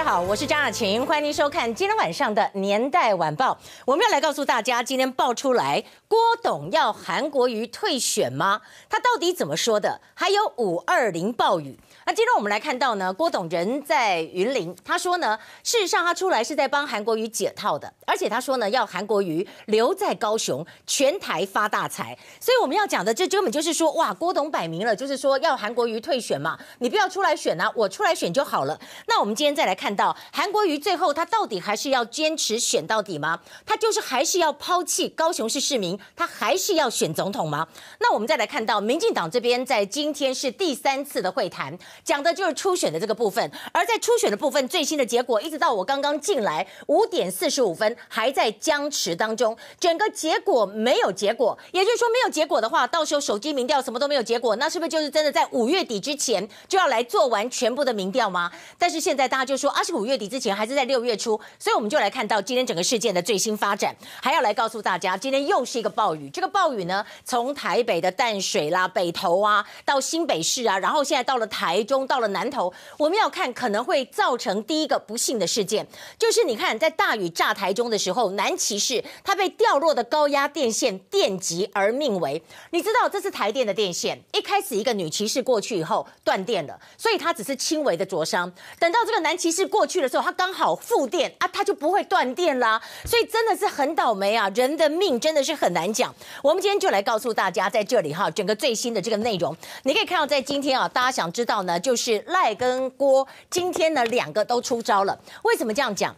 [0.00, 3.52] 大家好，我是张雅琴，欢迎您收看今天晚上的《年代晚报》。
[3.84, 8.62] 我们要来告诉大家，今天爆出来郭董要韩国瑜退选吗？
[8.88, 10.00] 他到底怎么说的？
[10.14, 11.78] 还有五二零暴雨。
[12.06, 22.16] 那今天我们来看到呢，郭董人在云林，他说呢，事实上他出来是在帮韩国瑜解套的，而且他说呢，要韩国瑜留在高雄，全台发大财。
[22.40, 28.80] 所以我们要讲的，这根本就是说，哇，郭董摆明了就是说要韩国瑜退选嘛，你不要出来选啊，我出来选就好了。
[29.06, 33.40] 那我们今天再来看到韩国瑜最后他到底还是要坚持选到底吗？
[33.66, 37.66] 他就是还是要抛弃高雄市市民，他还是要选总统吗？
[37.98, 41.78] 那我们再来看到民进党这边在今天是第三次的会谈。
[42.04, 58.50] 讲的就是初选的这个部分，而在初选的部分，最新的结果一直到我刚刚进来五点四十五分还在僵持当中，整个结果没有结果，也就是说没有结果的话，到时候手机民调什么都没有结果，那是不是就是真的在五月底之前就要来做完全部的民调吗？
[58.78, 71.80] 但是现在大家就说啊，是五月底之前还是在六月初，所以我们就来看到今天整个事件的最新发展，还要来告诉大家，今天又是一个暴雨，这个暴雨呢，从台北的淡水啦、北投啊，到新北市啊，然后现在到了台。
[71.90, 75.84] 中到了南投，我们要看可能会造成第一个不幸的事件，
[76.16, 82.40] 就是你看在大雨炸台中的时候，南骑士他被掉落的高压电线电击而命危。
[82.70, 88.52] 你知道这是台电的电线，一开始一个女骑士过去以后断电了，所以他只是轻微的灼伤。
[88.78, 92.78] 等到这个男骑士过去的时候，它刚好负电啊，它就不会断电啦。
[93.06, 96.14] 所以真的是很倒霉啊，人的命真的是很难讲。
[96.42, 101.78] 我们今天就来告诉大家，在这里哈，整个最新的这个内容，你可以看到在今天啊，大家想知道呢。
[101.80, 105.18] 就是赖跟郭，今天呢两个都出招了。
[105.44, 106.14] 为什么这样讲？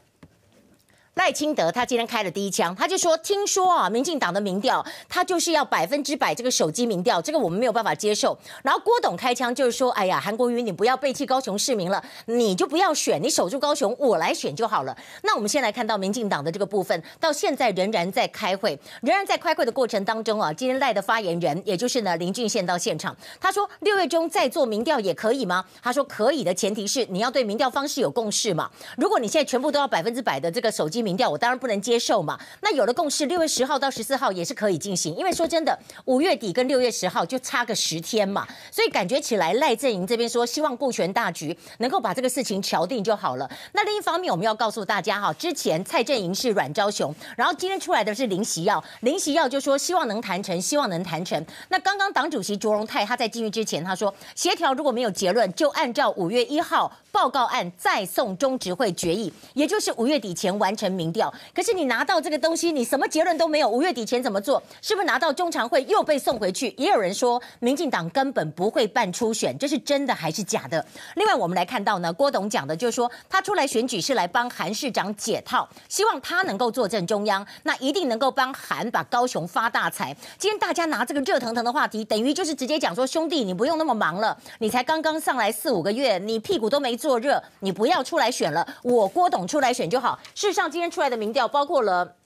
[1.14, 20.50] 赖清德他今天开了第一枪，他就说：“听说啊，民进党的民调，他就是要百分之百这个手机民调，这个我们没有办法接受。”然后郭董开枪就是说：“哎呀，韩国瑜，你不要背弃高雄市民了，你就不要选，你守住高雄，我来选就好了。”那我们先来看到民进党的这个部分，到现在仍然在开会，仍然在开会的过程当中啊。
[20.50, 28.70] 今天赖的发言人，也就是呢林俊宪到现场，他说：“六月中再做民调也可以吗？”他说：“可以的前提是你要对民调方式有共识嘛。
[28.96, 43.50] 如果你现在全部都要百分之百的这个手机。”民调我当然不能接受嘛，那有了共识，六月十号到十四号也是可以进行，因为说真的，五月底跟六月十号就差个十天嘛，所以感觉起来赖阵营这边说希望顾全大局，能够把这个事情敲定就好了。
[43.72, 51.44] 那另一方面，我们要告诉大家哈，之前蔡阵营是阮昭雄，然后今天出来的是林锡耀，林锡耀就说希望能谈成，希望能谈成。
[51.68, 60.91] 那刚刚党主席卓荣泰他在进去之前他说，协调如果没有结论，就按照五月一号报告案再送中执会决议，也就是五月底前完成。
[60.92, 63.68] 民调，可是你拿到这个东西，你什么结论都没有。
[63.68, 64.62] 五月底前怎么做？
[64.80, 66.74] 是不是拿到中常会又被送回去？
[66.76, 70.84] 也有人说，民进党根本不会办初选，这是真的还是假的？
[71.16, 80.14] 另外，我们来看到呢，郭董讲的就是说，他出来选举是来帮韩市长解套，希望他能够坐镇中央，那一定能够帮韩把高雄发大财。
[80.38, 90.18] 今天大家拿这个热腾腾的话题，等于就是直接讲说，兄弟，你不用那么忙了，你才刚刚上来四五个月，你屁股都没坐热，你不要出来选了，我郭董出来选就好。
[90.34, 92.16] 事实上，今天出来的民调包括了。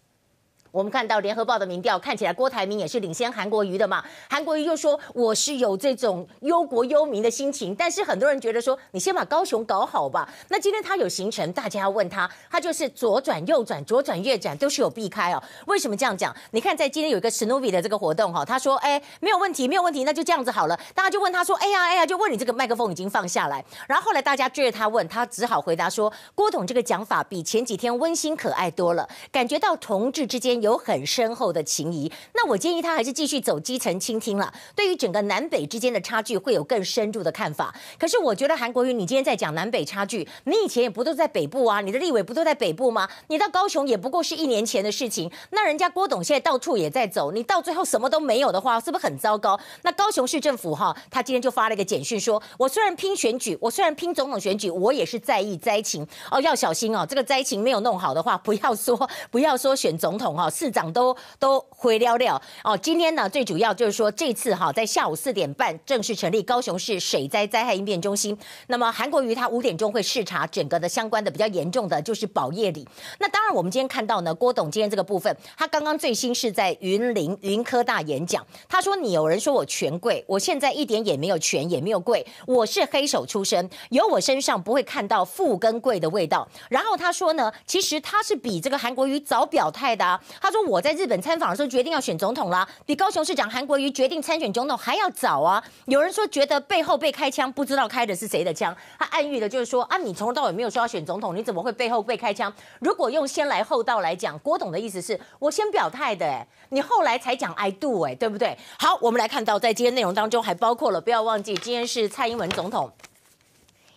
[0.77, 4.05] 我们看到联合报的民调，看起来郭台铭也是领先韩国瑜的嘛。
[4.29, 10.29] 韩国瑜就说我是有这种忧国忧民的心情，但是很多人觉得说你先把高雄搞好吧。
[10.51, 15.43] 那今天他有行程，大家要问他，他就是左转右转，左转右转都是有避开哦。
[15.65, 16.37] 为什么这样讲？
[16.51, 20.79] 你看在今天有一个史努比的这个活动哈，他说哎没有问题没有问题，那就这样子好了。
[20.95, 23.65] 大家就问他说哎呀哎呀，就问你这个麦克风已经放下来。
[23.89, 30.66] 然后后来大家追着他问，他只好回答说郭董这个讲法比前几天温馨可爱多了，感觉到同志之间。
[30.67, 34.53] 有很深厚的情谊，那我建议他还是继续走基层倾听了。
[34.75, 37.75] 对于整个南北之间的差距，会有更深入的看法。
[37.99, 41.81] 可是我觉得韩国瑜，你今天在讲南北差距，你以前也不都在北部啊？
[41.81, 43.09] 你的立委不都在北部吗？
[43.29, 45.31] 你到高雄也不过是一年前的事情。
[45.51, 49.59] 那人家郭董现在到处也在走，你到最后什么都没有的话，是不是很糟糕？
[49.83, 60.51] 那高雄市政府哈，他今天就发了一个简讯说，我虽然拼选举，我虽然拼总统选举，我也是在意灾情哦，要小心哦，这个灾情没有弄好的话，不要说不要说选总统哈。
[60.57, 68.37] 市长都都回了了哦，今天呢，最主要就是说，这次哈在下午四点半正式成立高雄市水灾灾害应变中心。
[68.69, 72.89] 那么韩国瑜他五点钟会视察整个的相关的比较严重的就是宝业里。
[73.19, 86.49] 那当然我们今天看到呢，郭董今天这个部分，他刚刚最新是在云林云科大演讲，他说，你有人说我权贵，我现在一点也没有权也没有贵，我是黑手出身，有我身上不会看到富跟贵的味道。
[86.71, 90.19] 然后他说呢，其实他是比这个韩国瑜早表态的啊。
[90.47, 95.61] 他说我在日本参访的时候决定要选总统啦，比高雄市长韩国瑜决定参选总统还要早啊。
[95.87, 98.73] 有人说觉得背后被开枪，不知道开的是谁的枪。
[98.97, 102.53] 他暗喻的就是说啊，你从头到尾没有说要选总统，你怎么会背后被开枪？
[102.79, 108.57] 如果用先来后到来讲，郭董的意思是我先表态的，哎，你后来才讲 I do，哎，对不对？
[108.79, 112.89] 好，我们来看到在今天内容当中还包括了，不要忘记今天是蔡英文总统。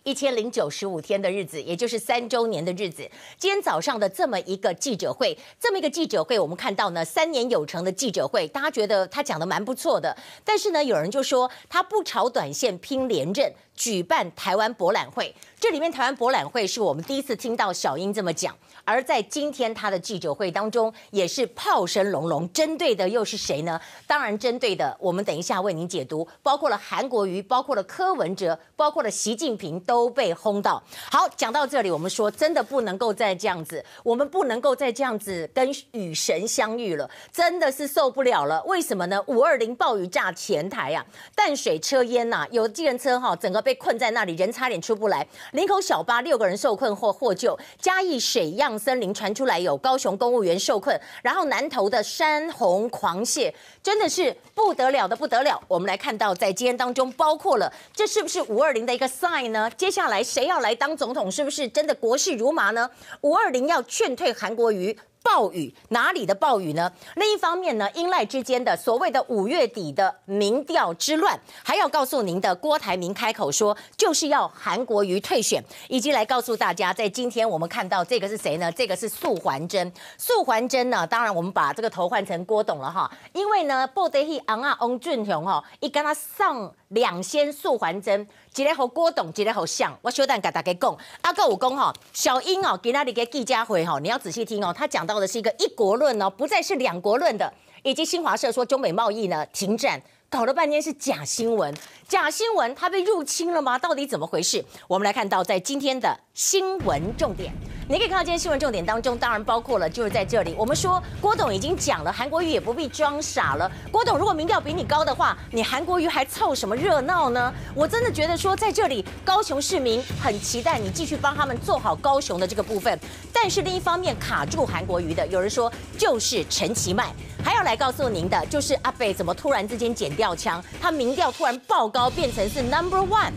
[0.10, 3.08] 一千零九十五天的日子，也就是三周年的日子。
[3.38, 10.18] 今天早上的这么一个记者会，这么一个记者会，我们看到呢，三年有成的记者会，大家觉得他讲的蛮不错的。
[10.44, 15.32] 但是呢，有人就说他不炒短线拼连任，举办台湾博览会。
[15.60, 18.58] 这里面台湾博览会是我们第一次听到小英这么讲。
[18.90, 23.80] 而在今天他的记者会当中，也是炮声隆隆，针对的又是谁呢？
[24.08, 30.82] 当然，针对的我们等一下为您解读，包括了韩国瑜，包括了柯文哲，包括了习近平都被轰到。
[31.12, 38.64] 好，讲到这里，我们说真的不能够再这样子，我们不能够再这样子跟雨神相遇了，真的是受不了了。
[38.64, 39.24] 为什么呢？
[39.28, 45.28] 五二零暴雨炸前台啊，淡水车淹呐、啊，有计程车哈，整个被困在那里，人差点出不来。
[45.52, 48.79] 林口小巴六个人受困或获救，嘉义水漾。
[48.80, 53.54] 森林传出来有高雄公务员受困，然后南投的山洪狂泻，
[53.84, 55.62] 真的是不得了的不得了。
[55.68, 59.70] 我们来看到在今天当中，包括了这是不是五二零的一个 sign 呢？
[59.78, 61.30] 接下来谁要来当总统？
[61.30, 62.90] 是不是真的国事如麻呢？
[63.22, 64.98] 五二零要劝退韩国瑜。
[65.22, 66.92] 暴雨哪里的暴雨呢？
[67.16, 78.72] 另一方面呢，英赖之间的所谓的五月底的民调之乱，还要告诉您的郭台铭开口说，就是要韩国瑜退选，以及来告诉大家，在今天我们看到这个是谁呢？
[78.72, 79.92] 这个是素环真。
[80.18, 88.28] 素环真呢，当然我们把这个头换成郭董了哈，因为呢，布袋戏昂啊翁俊雄哈，一跟他上两仙素还真。
[88.56, 90.98] 一个和郭董，一个好像，我小等给大家讲。
[91.22, 97.54] 阿哥我讲哈，小英哦，给那里个记者会哈，你要仔细听哦，他讲到的是一个一国论哦，不再是两国论的，
[97.84, 101.74] 以及新华社说中美贸易呢停战，搞了半天是假新闻，
[102.10, 103.78] 假新闻，他被入侵了吗？
[103.78, 104.66] 到底怎么回事？
[104.88, 107.54] 我们来看到在今天的新闻重点。
[107.88, 110.56] 你可以看到今天新闻重点当中，当然包括了就是在这里。
[110.58, 113.72] 我们说郭董已经讲了，韩国瑜也不必装傻了。
[113.92, 117.54] 郭董如果民调比你高的话，你韩国瑜还凑什么热闹呢？
[117.76, 123.00] 我真的觉得说在这里，高雄市民很期待你继续帮他们做好高雄的这个部分。
[123.32, 127.14] 但是另一方面卡住韩国瑜的，有人说就是陈其迈，
[127.44, 133.32] 还要来告诉您的就是阿北怎么突然之间剪掉枪，他民调突然爆高，变成是 number one。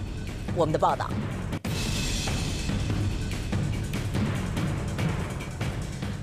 [0.54, 1.08] 我们的报道。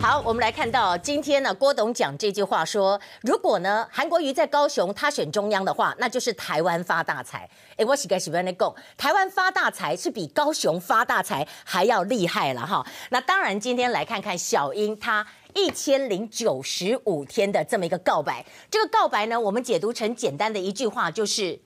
[0.01, 7.47] 好，我们来看到今天呢，郭董讲这句话说，如果呢韩国瑜在高雄他选中央的话，那就是台湾发大财。
[7.75, 12.85] 哎，我是该喜欢的讲，台湾发大财是比高雄发大财还要厉害了哈。
[13.09, 21.59] 那当然，今天来看看小英她一千零九十五天的这么一个告白，这个告白呢，我们解读成简单的一句话就是。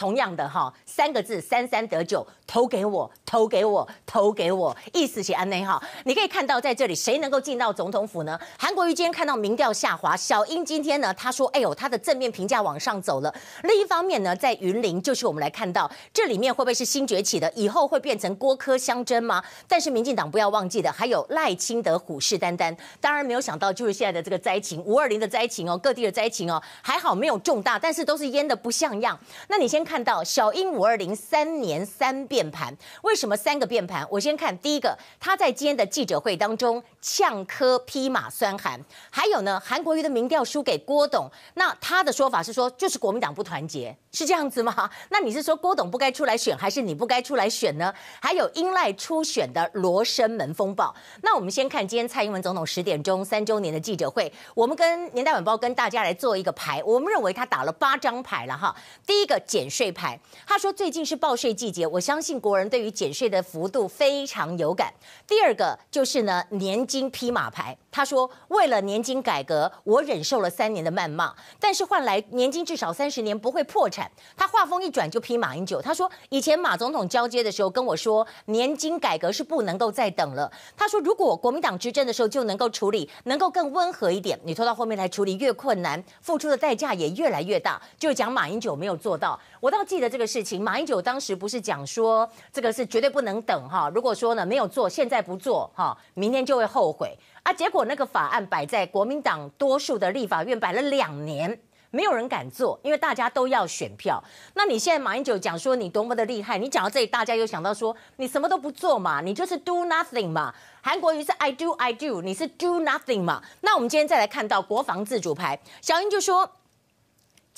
[0.00, 5.80] 同样的哈，三个字，三三得九，投给我，投给我，投给我，意思是安内哈。
[6.04, 8.36] 你可以看到在这里，谁能够进到总统府呢？
[8.58, 13.32] 韩国瑜今天看到民调下滑，小英今天呢，他说，哎呦，他的正面评价往上走了。
[13.62, 19.42] 另一方面呢，在云林，就是我们来看到这里面会不会是新崛起的，以后会变成郭柯相争吗？
[19.68, 22.76] 但是民进党不要忘记的，还有赖清德虎视眈眈。
[23.00, 29.16] 当然没有想到，就是现在的这个灾情，五二零的灾情哦，各地的灾情哦，还好没有重大，但是都是淹得不像样。
[29.46, 29.80] 那你先。
[29.90, 34.06] 看到小英五二零三年三变变盘，为什么三个变盘？
[34.10, 44.90] 我先看第一个，他在今天的记者会当中呛柯披马酸韩，还有呢，韩国瑜的民调输给郭董，那他的说法是说就是国民党不团结，是这样子吗？
[45.10, 47.92] 那你是说郭董不该出来选，还是你不该出来选呢？
[48.22, 58.74] 还有英赖初选的罗生门风暴，那我们先看今天蔡英文总统十点钟三周年的记者会，我们跟年代晚报跟大家来做一个牌，我们认为他打了八张牌了哈，
[59.06, 59.68] 第一个减。
[59.70, 64.92] 税牌，他说最近是报税季节，我相信国人对于减税的幅度非常有感。
[65.26, 74.10] 第二个就是呢，年金披马牌，他说为了年金改革，我忍受了三年的谩骂，但是换来年金至少三十年不会破产。
[74.36, 80.52] 他话锋一转就批马英九，他说以前马总统交接的时候跟我说，年金改革是不能够再等了。
[80.76, 87.80] 他说如果国民党执政的时候就能够处理，能够更温和一点，你拖到后面来处理越困难，付出的代价也越来越大。
[87.98, 92.19] 就讲马英九没有做到，我倒记得这个事情，马英九当时不是讲说
[92.52, 97.52] 这个是绝对不能等哈，如果说呢没有做，现在不做哈，明天就会后悔啊。
[97.52, 101.60] 结果那个法案摆在国民党多数的立法院摆了两年，
[101.90, 104.22] 没有人敢做，因为大家都要选票。
[104.54, 110.54] 那你现在马英九讲说你多么的厉害，你讲到这里，大家又想到说你什么都不做嘛，你就是 do nothing 嘛。
[110.80, 113.42] 韩国瑜是 I do I do，你是 do nothing 嘛。
[113.60, 116.50] 那我们今天再来看到国防自主牌，小英就说。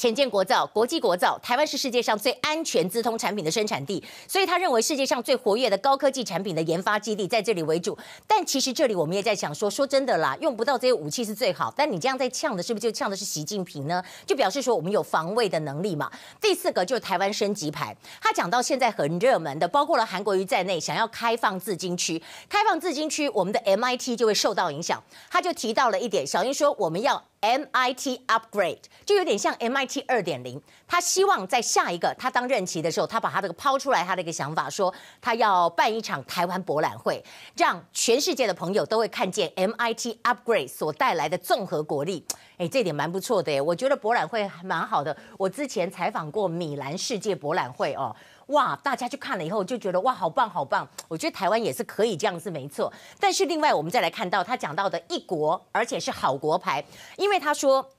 [0.03, 7.97] 潜舰国造，国际国造，台湾是世界上最安全资通产品的生产地，所以他认为世界上最活跃的高科技产品的研发基地在这里为主。
[8.27, 11.73] 但其实这里我们也在想说，说真的啦，用不到这些武器是最好。
[11.77, 14.03] 但你这样在呛的，是不是就呛的是习近平呢？
[14.27, 16.11] 就表示说我们有防卫的能力嘛。
[16.41, 25.01] 第四个就是台湾升级牌，他讲到现在很热门的，包括了韩国瑜在内，想要开放自经区，开放自经区，我们的 MIT 就会受到影响。
[25.31, 27.23] 他就提到了一点，小英说我们要。
[27.43, 37.23] MIT upgrade 就有点像 MIT 二点零，他希望在下一个他当任期的时候，他把他这个抛出来，他的一个想法说，他要办一场台湾博览会，
[37.57, 42.25] 让全世界的朋友都会看见 MIT upgrade 所带来的综合国力。
[42.59, 45.17] 哎，这点蛮不错的，我觉得博览会还蛮好的。
[45.37, 48.15] 我之前采访过米兰世界博览会哦。
[48.53, 48.75] 哇！
[48.83, 50.89] 大家去看了以后就觉得哇，好棒好棒！
[51.09, 52.91] 我觉得台湾也是可以这样子，没错。
[53.21, 56.85] 但是另外，我们再来看到他讲到的一国，而且是好国牌，
[57.17, 57.91] 因为他说。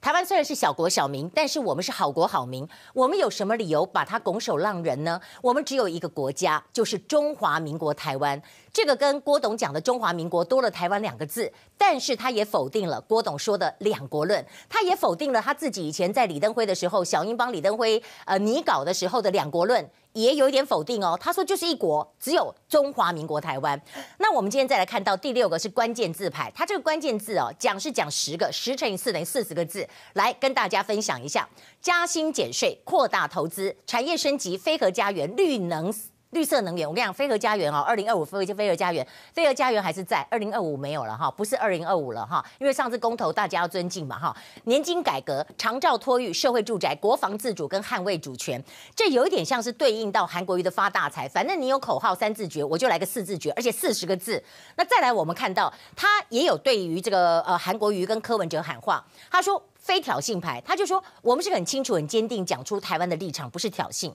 [0.00, 2.68] 台湾虽然是小国小民，但是我们是好国好民。
[2.92, 5.18] 我们有什么理由把它拱手让人呢？
[5.40, 8.42] 我们只有一个国家，就是中华民国台湾。
[8.74, 19.88] 这个跟郭董讲的中华民国多了台湾两个字，但是他也否定了郭董说的两国论，他也否定了他自己以前在李登辉的时候，小英帮李登辉呃拟稿的时候的两国论。
[20.14, 23.80] 也有一点否定哦，他说就是一国，只有中华民国台湾。
[24.18, 31.48] 那我们今天再来看到第六个是关键字牌，它这个关键字哦，讲是讲十个，十乘以四等于四十个字，来跟大家分享一下：
[31.80, 35.92] 加薪减税、扩大投资、产业升级、非核家园、绿能。
[36.34, 44.36] 绿色能源，我跟你讲，非核家园哦，二零二五非核非核家园，非核家园还是在二零二五没有了哈，不是二零二五了哈，因为上次公投大家要尊敬嘛哈。
[44.64, 48.62] 年金改革、长照托育、社会住宅、国防自主跟捍卫主权，
[48.96, 51.28] 这有一点像是对应到韩国瑜的发大财。
[51.28, 54.42] 反正你有口号三字诀，我就来个四字诀，而且四十个字。
[54.76, 64.12] 那再来，我们看到他也有对于这个呃韩国瑜跟柯文哲喊话，他说非挑衅牌，他就说我们是很清楚、很坚定讲出台湾的立场，不是挑衅。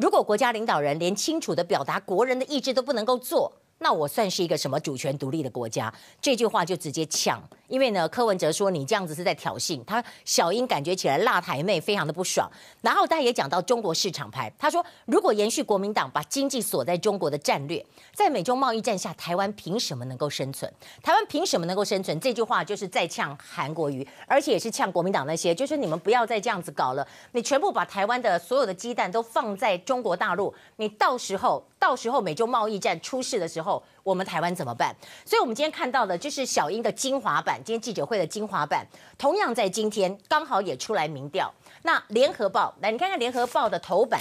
[0.00, 3.52] 如果国家领导人连清楚的表达国人的意志都不能够做，
[3.82, 5.92] 那我算是一个什么主权独立的国家？
[6.20, 12.46] 这句话就直接呛，因为呢，柯文哲说你这样子是在挑衅，他小英感觉起来辣台妹非常的不爽。
[12.82, 20.70] 然后他也讲到中国市场牌，他说如果延续国民党把经济锁在中国的战略，在美中贸易战下，台湾凭什么能够生存？
[21.02, 22.20] 台湾凭什么能够生存？
[22.20, 33.82] 这句话就是在呛韩国瑜，而且也是呛国民党那些，就是你们不要再这样子搞了，你全部把台湾的所有的鸡蛋都放在中国大陆，你到时候到时候美中贸易战出事的时候。
[34.02, 34.96] 我们台湾怎么办？
[35.26, 38.84] 所以，我们今天看到的就是小英的精华版，今天记者会的精华版，
[39.18, 41.52] 同样在今天刚好也出来民调。
[41.82, 44.18] 那联合报，来你看看联合报的头版，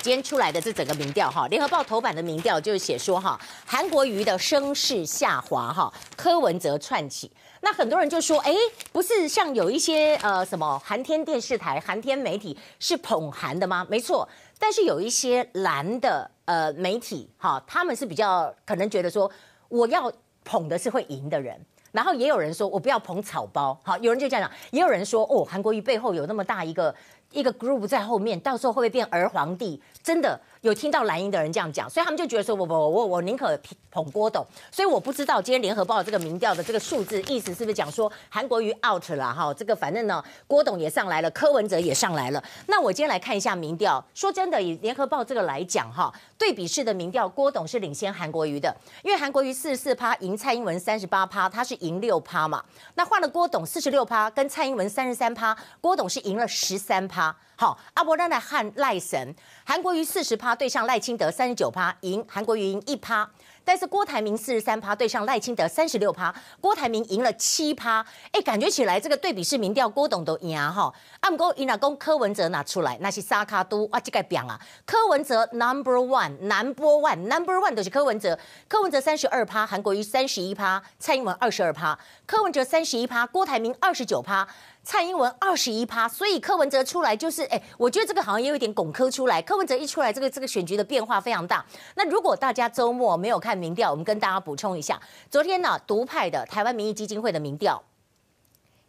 [0.00, 7.30] 今天出来的这整个民调哈，联合报头版的民调就是写说哈，韩国瑜的声势下滑哈，柯文哲窜起。
[7.60, 8.54] 那很多人就说，哎，
[8.92, 13.84] 不是像有一些呃什么韩天电视台、韩天媒体是捧韩的吗？
[13.88, 14.28] 没错，
[14.64, 16.30] 但是有一些蓝的。
[16.46, 19.30] 呃，媒体哈，他们是比较可能觉得说，
[19.70, 20.12] 我要
[20.44, 21.58] 捧的是会赢的人，
[21.90, 26.94] 然后也有人说我不要捧草包，好，有人就这样讲，也有人说，哦，韩国瑜背后有那么大一个
[27.32, 29.80] 一个 group 在后面，到时候会不会变儿皇帝？
[30.04, 30.40] 真的。
[30.60, 33.54] 有听到蓝营的人这样讲，所以他们就觉得说，我我我我宁可
[33.90, 34.42] 捧郭董，
[34.72, 39.52] 所以我不知道今天联合报这个民调的这个数字意思是不是讲说韩国瑜 out 了哈？
[39.52, 42.42] 这个反正呢，郭董也上来了，柯文哲也上来了。
[42.66, 52.64] 那我今天来看一下民调，说真的，以联合报这个来讲哈，对比式的民调，郭董是领先韩国瑜的，因为韩国瑜四十四趴赢蔡英文三十八趴，他是赢六趴嘛。
[52.94, 57.36] 那换了郭董四十六趴，跟蔡英文三十三趴，郭董是赢了十三趴。
[57.56, 59.34] 好，阿伯拉奈汉赖神，
[59.64, 63.30] 韩国瑜四十趴对上赖清德三十九趴，赢韩国瑜赢一趴。
[63.66, 68.04] 但是郭台铭四十三趴对上赖清德三十六趴，郭台铭赢了七趴。
[68.30, 70.92] 哎，感觉起来这个对比式民调，郭董都赢哈。
[71.20, 78.38] 按哥赢了，公柯文哲拿出来，那是沙卡都哇，这个表啊，柯文哲 number one，number one，number one 都是柯文哲。
[78.68, 81.98] 柯文哲三十二趴，韩国瑜三十一趴，蔡英文二十二趴。
[82.26, 84.46] 柯文哲三十一趴，郭台铭二十九趴。
[84.82, 89.40] 蔡英文二十一趴，所以柯文哲出来就是，哎，我觉得这个好像也有一点拱科出来。
[89.40, 91.64] 柯文哲一出来，这个这个选举的变化非常大。
[91.94, 95.00] 那如果大家周末没有看民调，我们跟大家补充一下，
[95.30, 97.82] 昨天呢，独派的台湾民意基金会的民调，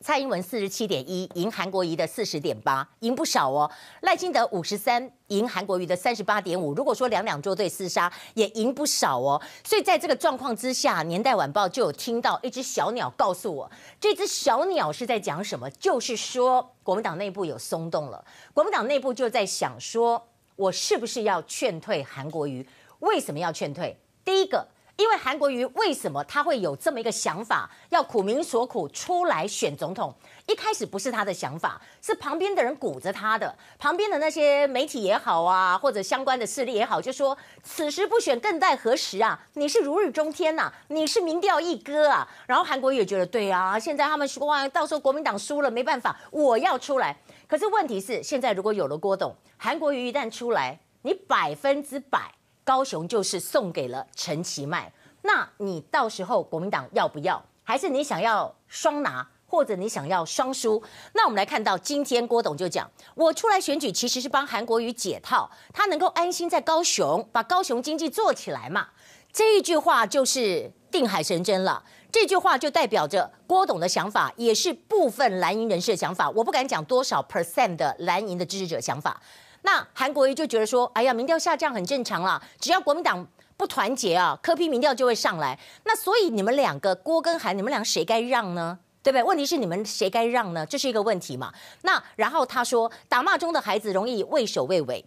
[0.01, 3.69] 蔡英文四十七点一，赢韩国瑜的四十点八，赢不少哦。
[4.01, 6.73] 赖清德五十三，赢韩国瑜的三十八点五。
[6.75, 9.41] 如果说两两作对厮杀，也赢不少哦。
[9.63, 15.67] 所以在这个状况之下，《年代晚报》就有听到一只小鸟告诉我，这只小鸟是在讲什么？
[15.71, 18.23] 就是说国民党内部有松动了，
[18.53, 22.67] 国民党内部就在想说，我是不是要劝退韩国瑜？
[22.99, 23.97] 为什么要劝退？
[24.23, 24.67] 第一个。
[24.97, 30.13] 因为韩国瑜为什么他会有这么一个想法，要苦民所苦出来选总统？
[30.47, 39.37] 一开始不是他的想法，是旁边的人鼓着他的，旁边的那些媒体也好啊，或者相关的势力也好，就说此时不选更待何时啊？
[39.55, 42.25] 你是如日中天呐、啊，你是民调一哥啊。
[42.47, 47.17] 然后韩国瑜也觉得对啊，现在他们说啊，到时候国民党输了没办法，我要出来。
[47.47, 52.31] 可是问题是，现在如果有了郭董，韩国瑜一旦出来，你百分之百。
[52.65, 54.91] 高雄就是送给了陈其迈，
[55.21, 57.41] 那你到时候国民党要不要？
[57.63, 60.81] 还是你想要双拿，或者你想要双输？
[61.13, 68.87] 那我们来看到今天郭董就讲，我出来选举其实是帮韩国瑜解套，他能够安心在高雄把高雄经济做起来嘛。
[69.31, 76.29] 这一句话就是定海神针了，这句话就代表着郭董的想法，也是部分蓝营人士的想法。
[76.31, 79.21] 我不敢讲多少 percent 的蓝营的支持者想法。
[79.65, 85.59] 那韩国瑜就觉得说，哎呀，民调下降很正常啦，只要国民党不团结啊，柯批民调就会上来。
[85.85, 88.77] 那所以你们两个郭跟韩，你们俩谁该让呢？
[89.01, 89.23] 对不对？
[89.23, 90.63] 问题是你们谁该让呢？
[90.67, 91.51] 这是一个问题嘛。
[91.81, 95.03] 那然后他说，打骂中的孩子容易畏首畏尾，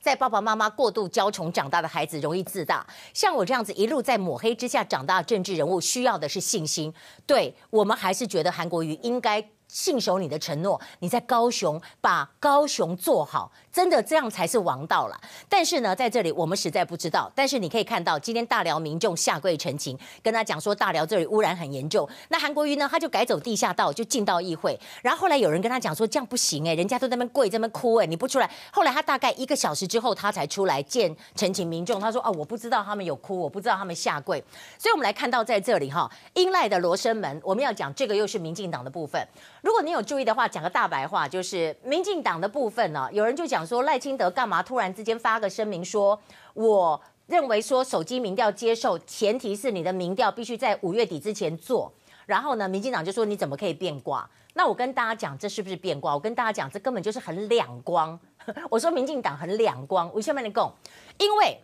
[0.00, 2.84] 在爸爸妈妈过度娇宠长大的孩子容易自大。
[3.14, 6.92] 像我这样子一路在抹黑之下长大的政治人物，需要的是信心。
[7.24, 9.48] 对，我们还是觉得韩国瑜应该。
[9.72, 15.20] 信守你的承诺，你在高雄把高雄做好，真的这样才是王道了。
[15.48, 17.30] 但是呢，在这里我们实在不知道。
[17.34, 22.08] 但是你可以看到，今天大寮民众下跪陈情，跟他讲说大寮这里污染很严重。
[22.28, 24.78] 那韩国瑜呢，他就改走地下道，就进到议会。
[25.02, 28.50] 然后后来有人跟他讲说，这样不行哎，人家都在那边跪，在那边哭哎，你不出来。
[28.70, 31.98] 后来他大概一个小时之后，他才出来见陈情民众。
[31.98, 34.42] 他说哦，我不知道他们有哭，我不知道他们下跪。
[34.78, 39.26] 所以我们来看到在这里哈，英赖的罗生门，我们要讲这个又是民进党的部分。
[39.62, 46.18] 如果你有注意的话，讲个大白话，就是民进党的部分呢，有人就讲说赖清德干嘛突然之间发个声明说，
[46.54, 51.92] 我认为说手机民调接受，前提是你的民调必须在五月底之前做。
[52.26, 54.28] 然后呢，民进党就说你怎么可以变卦？
[54.54, 56.14] 那我跟大家讲，这是不是变卦？
[56.14, 58.18] 我跟大家讲，这根本就是很两光。
[58.70, 60.72] 我说民进党很两光，为什么你讲？
[61.18, 61.58] 因为。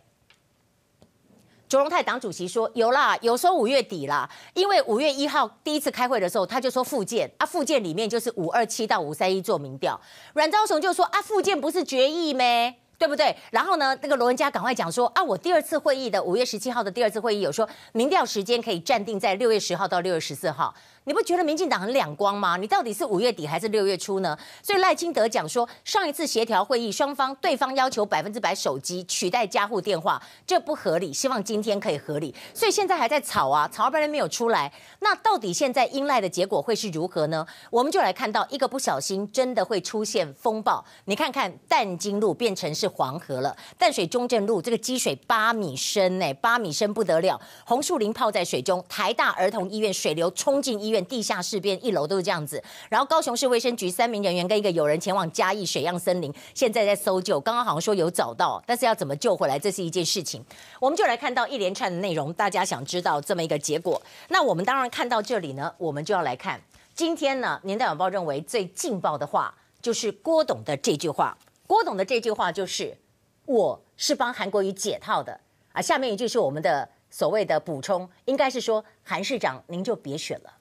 [1.69, 10.01] 卓荣泰党主席说有啦，有说五月底啦，因为五月一号第一次开会的时候，他就说复健啊，复健里面就是五二七到五三一做民调，
[10.33, 12.73] 阮昭雄就说啊，复健不是决议咩？
[12.99, 13.35] 对不对？
[13.49, 20.75] 然后呢，那个罗文佳赶快讲说啊，我第二次会议的五月十七号的第二次会议有说民调时间可以暂定在六月十号到六月十四号。
[21.05, 22.55] 你不觉得民进党很两光吗？
[22.57, 24.37] 你到底是五月底还是六月初呢？
[24.61, 31.11] 所以赖清德讲说，上一次协调会议，双方对方要求百分之百手机取代家户电话，这不合理。
[31.11, 32.35] 希望今天可以合理。
[32.53, 34.71] 所以现在还在吵啊，吵到半天没有出来。
[34.99, 37.47] 那到底现在英赖的结果会是如何呢？
[37.71, 40.83] 我们就来看到一个不小心真的会出现风暴。
[41.05, 47.39] 你看看淡金路变成是黄河了，淡水中正路这个积水八米深呢，八米深不得了。
[47.65, 50.99] 红树林泡在水中，台大儿童医院水流冲进医院。
[51.09, 60.45] 地下室边一楼都是这样子，然后高雄市卫生局三名人员跟一个友人前往嘉义水漾森林，现在在搜救，刚刚好像说有找到，但是要怎么救回来，这是一件事情。
[60.79, 63.99] 我们就来看到一连串的内容，大家想知道这么一个结果。
[64.27, 66.61] 那我们当然看到这里呢，我们就要来看
[66.93, 71.35] 今天呢，《年代晚报》认为最劲爆的话就是郭董的这句话。
[71.69, 72.97] 郭董的这句话就是
[73.45, 75.39] ：“我是帮韩国瑜解套的
[75.71, 80.51] 啊。”下面一句是我们的所谓的补充，应该是说韩市长您就别选了。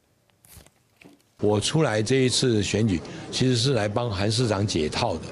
[1.40, 3.00] 我出来这一次选举，
[3.32, 5.22] 其实是来帮韩市长解套的。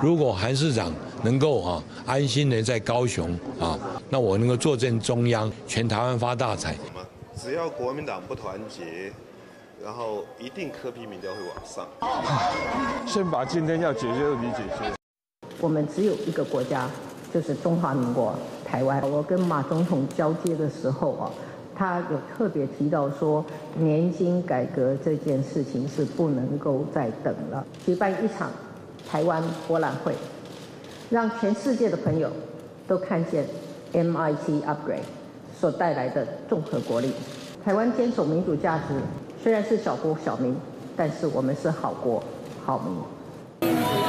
[0.00, 0.90] 如果韩市长
[1.22, 6.74] 能够啊安心的在高雄啊，那我能够坐镇中央，全台湾发大财。
[7.36, 9.12] 只要国民党不团结，
[9.84, 11.86] 然后一定柯 P 民调会往上。
[13.06, 14.96] 先把今天要解决的问题解决。
[15.60, 16.88] 我们只有一个国家，
[17.32, 19.00] 就是中华民国台湾。
[19.10, 21.30] 我跟马总统交接的时候啊。
[21.78, 23.44] 他有特别提到说，
[23.78, 28.50] 年金改革这件事情是不能够再等了，举办一场
[29.06, 30.14] 台湾博览会，
[31.10, 32.30] 让全世界的朋友
[32.88, 33.44] 都看见
[33.92, 35.04] MIT upgrade
[35.54, 37.12] 所带来的综合国力。
[37.62, 38.94] 台湾坚守民主价值，
[39.42, 40.56] 虽然是小国小民，
[40.96, 42.24] 但是我们是好国
[42.64, 44.05] 好民。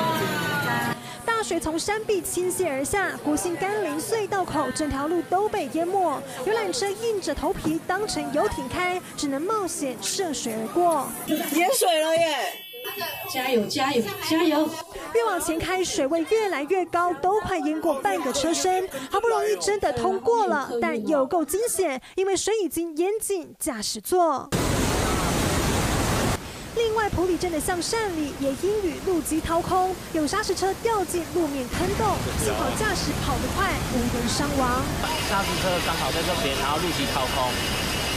[1.48, 11.08] 水从山壁倾泻而下，国姓甘霖隧道口整条路都被淹没，游览车硬着头皮当成游艇开，只能冒险涉水而过。
[11.28, 12.38] 淹水了耶！
[13.32, 14.70] 加油加油加油！
[15.14, 18.86] 越往前开，水位越来越高，都快淹过半个车身。
[19.10, 24.50] 好不容易真的通过了，但有够惊险，因为水已经淹进驾驶座。
[26.78, 34.82] 另外，普里镇的向善里也因雨路基掏空，有砂石车掉进路面坑洞，幸好驾驶跑得快，无人伤亡。
[35.28, 37.52] 砂石车刚好在这边，然后路基掏空，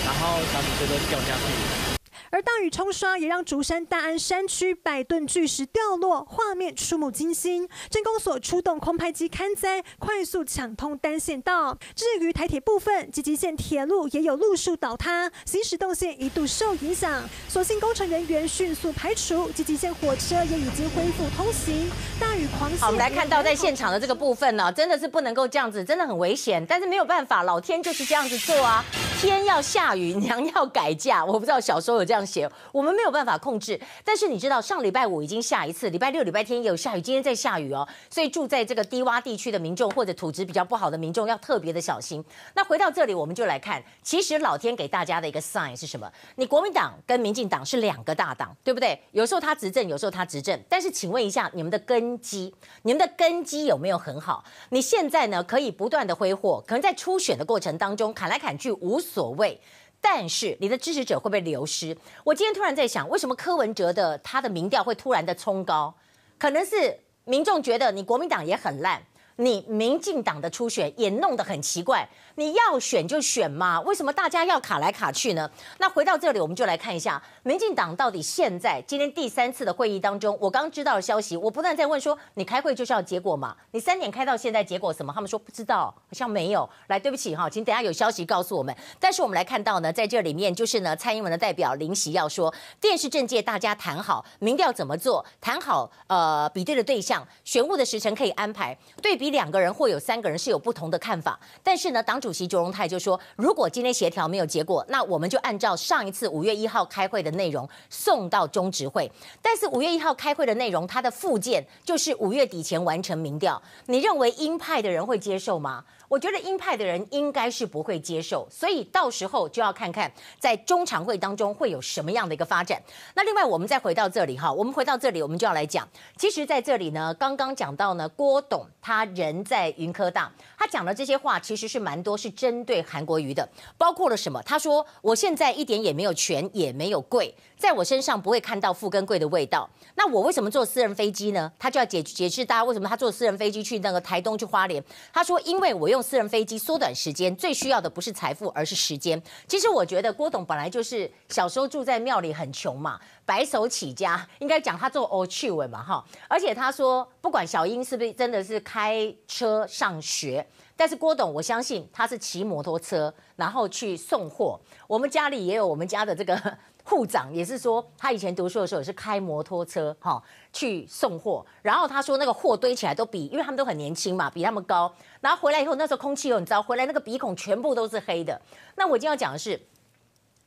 [0.04, 1.89] 然后砂石车就掉下去。
[2.32, 7.68] 而大雨冲刷也让竹山大安山区百吨巨石掉落，画面触目惊心。
[7.90, 11.76] 镇公所出动空拍机勘灾，快速抢通单线道。
[11.96, 17.28] 至于台铁部分，集集线铁路也有路树倒塌，行驶动线一度受影响。
[17.48, 21.90] 所幸工程人员迅速排除，集集线火车也已经恢复通行。
[22.20, 26.64] 大雨狂泻，好，我们来看到在现场的这个部分呢、啊，真的是不能够这样子，真的很危险。
[26.64, 28.84] 但是没有办法，老天就是这样子做啊。
[29.20, 31.24] 天要下雨，娘要改嫁。
[31.24, 33.80] 我不知道小时候有这样写，我们没有办法控制。
[34.04, 37.86] 但是你知道，上礼拜五已经下一次，礼拜六、礼拜天也有下雨，今天在下雨哦。
[38.08, 42.24] 所以住在这个低洼地区的民众或者土质比较不好的民众要特别的小心。
[42.54, 46.10] 那回到这里，我们就来看，其实老天给大家的一个 sign 是什么？
[46.36, 49.00] 你国民党跟民进党是两个大党，对不对？
[49.12, 50.58] 有时候他执政，有时候他执政。
[50.68, 54.44] 但是请问一下，你们的根基，你们的根基有没有很好？
[54.70, 59.60] 你现在呢，可以不断的挥霍，可能在初选的过程当中砍来砍去无所谓。
[60.00, 61.96] 但是你的支持者会不会流失？
[62.24, 65.94] 我今天突然在想，为什么柯文哲的他的民调会突然的冲高？
[66.38, 69.02] 可能是民众觉得你国民党也很烂。
[69.40, 75.50] 你民进党的初选也弄得很奇怪，你要选就选嘛，为什么大家要卡来卡去呢？
[75.78, 83.56] 那回到这里，我们就来看一下民进党到底现在今天第三次的会议当中，我刚知道的消息，我不断在问说，你开会就是要结果嘛？
[83.70, 85.10] 你三点开到现在结果什么？
[85.10, 86.68] 他们说不知道，好像没有。
[86.88, 88.76] 来，对不起哈，请等下有消息告诉我们。
[88.98, 99.29] 但是我们来看到呢，在这里面就是呢，蔡英文的代表林锡耀说，电视政界大家谈好，民调怎么做，谈好呃比对的对象，选务的时程可以安排，对比。
[99.30, 109.10] 两个人或有三个人是有不同的看法，但是呢，党主席卓荣泰就说，如果今天协调没有结果，那我们就按照上一次五月一号开会的内容送到中执会。
[109.40, 113.60] 但是五月一号开会的内容，它的附件就是五月底前完成民调。
[113.86, 115.84] 你认为鹰派的人会接受吗？
[116.10, 122.82] 我觉得鹰派的人应该是不会接受，所以到时候就要看看在中常会当中会有什么样的一个发展。
[123.14, 134.42] 那另外，我们再回到这里哈，我们回到这里，我们就要来讲，其实在这里呢，刚刚讲到呢，郭董他人在云科大，他讲的这些话其实是蛮多，是针对韩国瑜的，包括了什么？
[134.42, 139.70] 他说我现在一点也没有权，也没有贵，在我身上不会看到富跟贵的味道。
[139.94, 141.52] 那我为什么坐私人飞机呢？
[141.56, 144.82] 他就要解解释大家为什么他坐私人飞机去那个台东去花莲。
[145.12, 145.99] 他说因为我用。
[146.02, 149.20] 私人飞机缩短时间，最需要的不是财富，而是时间。
[149.46, 156.04] 其实我觉得郭董本来就是小时候住在庙里，很穷嘛，白手起家，应该讲他做欧趣味嘛，哈。
[156.28, 164.60] 而且他说，不管小英是不是真的是开车上学，但是郭董我相信他是骑摩托车，然后去送货。
[164.86, 170.22] 我们家里也有我们家的这个护长，也是说他以前读书的时候也是开摩托车，哈。
[170.52, 174.92] 去送货，然后他说那个货堆起来都比，因为他们都很年轻嘛，比他们高。
[175.20, 178.42] 然后回来以后，那时候空气又很糟，回来那个鼻孔全部都是黑的。
[178.74, 179.60] 那我今天要讲的是，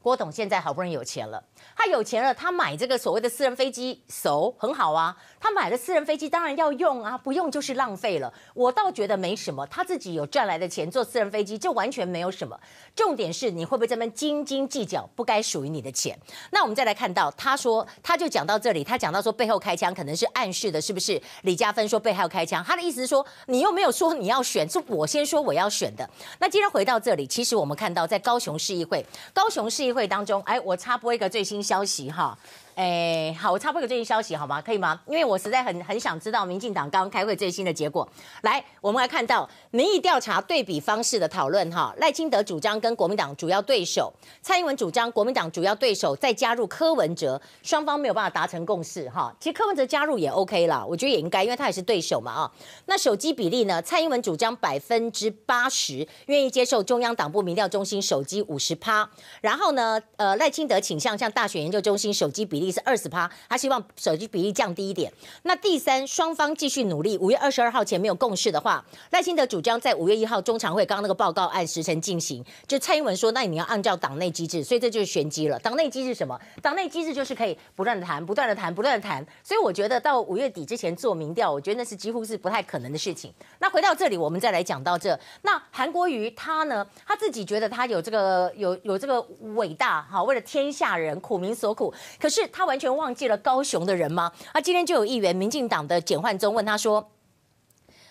[0.01, 1.41] 郭董现在好不容易有钱了。
[1.75, 5.15] 他有钱了，他买这个所谓的私人飞机，熟很好啊。
[5.39, 8.33] 他买了私人飞机，当然要用啊，不用就是浪费了。
[8.53, 12.57] 我倒觉得没什么，他自己有赚来的钱坐私人飞机，这完全没有什么。
[12.95, 16.17] 重点是你会不会这么斤斤计较不该属于你的钱？
[16.51, 21.21] 那我们再来看到，他说他就讲到这里，他讲到说背后开枪，可能是暗示的，是不是？
[21.41, 26.09] 李佳芬说背后开枪，他的意思是说你又没有说你要选，是我先说我要选的。
[26.39, 32.35] 那今天回到这里，其实我们看到在高雄市议会，高雄市议会当中，哎，我插播一个最新新消息哈。
[32.75, 34.59] 哎，好，我插播个最新消息好吗？
[34.59, 34.99] 可以吗？
[35.05, 38.07] 因为我实在很很想知道民进党刚刚开会最新的结果。
[38.41, 41.93] 来，我们来看到民意调查对比方式的讨论哈。
[41.97, 49.31] 赖清德主张跟国民党主要对手，蔡英文主张国民党主要对手再加入柯文哲，双方没有办法达成共识哈。
[49.39, 52.51] 其实柯文哲加入也 OK 啦，我觉得也应该，因为他也是对手嘛啊。
[52.87, 53.79] 那手机比例呢？
[53.83, 59.07] 蔡英文主张百分之八十愿意接受中央党部民调中心手机五十趴，
[59.41, 62.62] 然后呢，呃，赖清德倾向向大选研究中心手机比例。
[62.63, 65.11] 例是二十趴，他希望手机比例降低一点。
[65.43, 72.43] 那第三，双方继续努力，五月二十二号前没有共识的话，赖清德主张在五月一号中常会刚刚那个报告按时程进行。
[72.67, 75.59] 就蔡英文说，那你要按照党内机制，所以这就是玄机了。
[75.59, 76.39] 党内机制什么？
[76.61, 79.25] 党内机制就是可以不断的谈，不断的谈，不断的谈。
[79.43, 83.33] 所以我觉得到五月底之前做民调，我觉得那是几乎是不太可能的事情。
[83.59, 85.19] 那回到这里，我们再来讲到这。
[85.41, 89.21] 那韩国瑜他呢，他自己觉得他有这个有有这个
[89.55, 91.93] 伟大哈，为了天下人苦民所苦。
[92.19, 94.31] 可是他完全忘记了高雄的人吗？
[94.53, 97.09] 啊，今天就有议员，民进党的简焕宗问他说。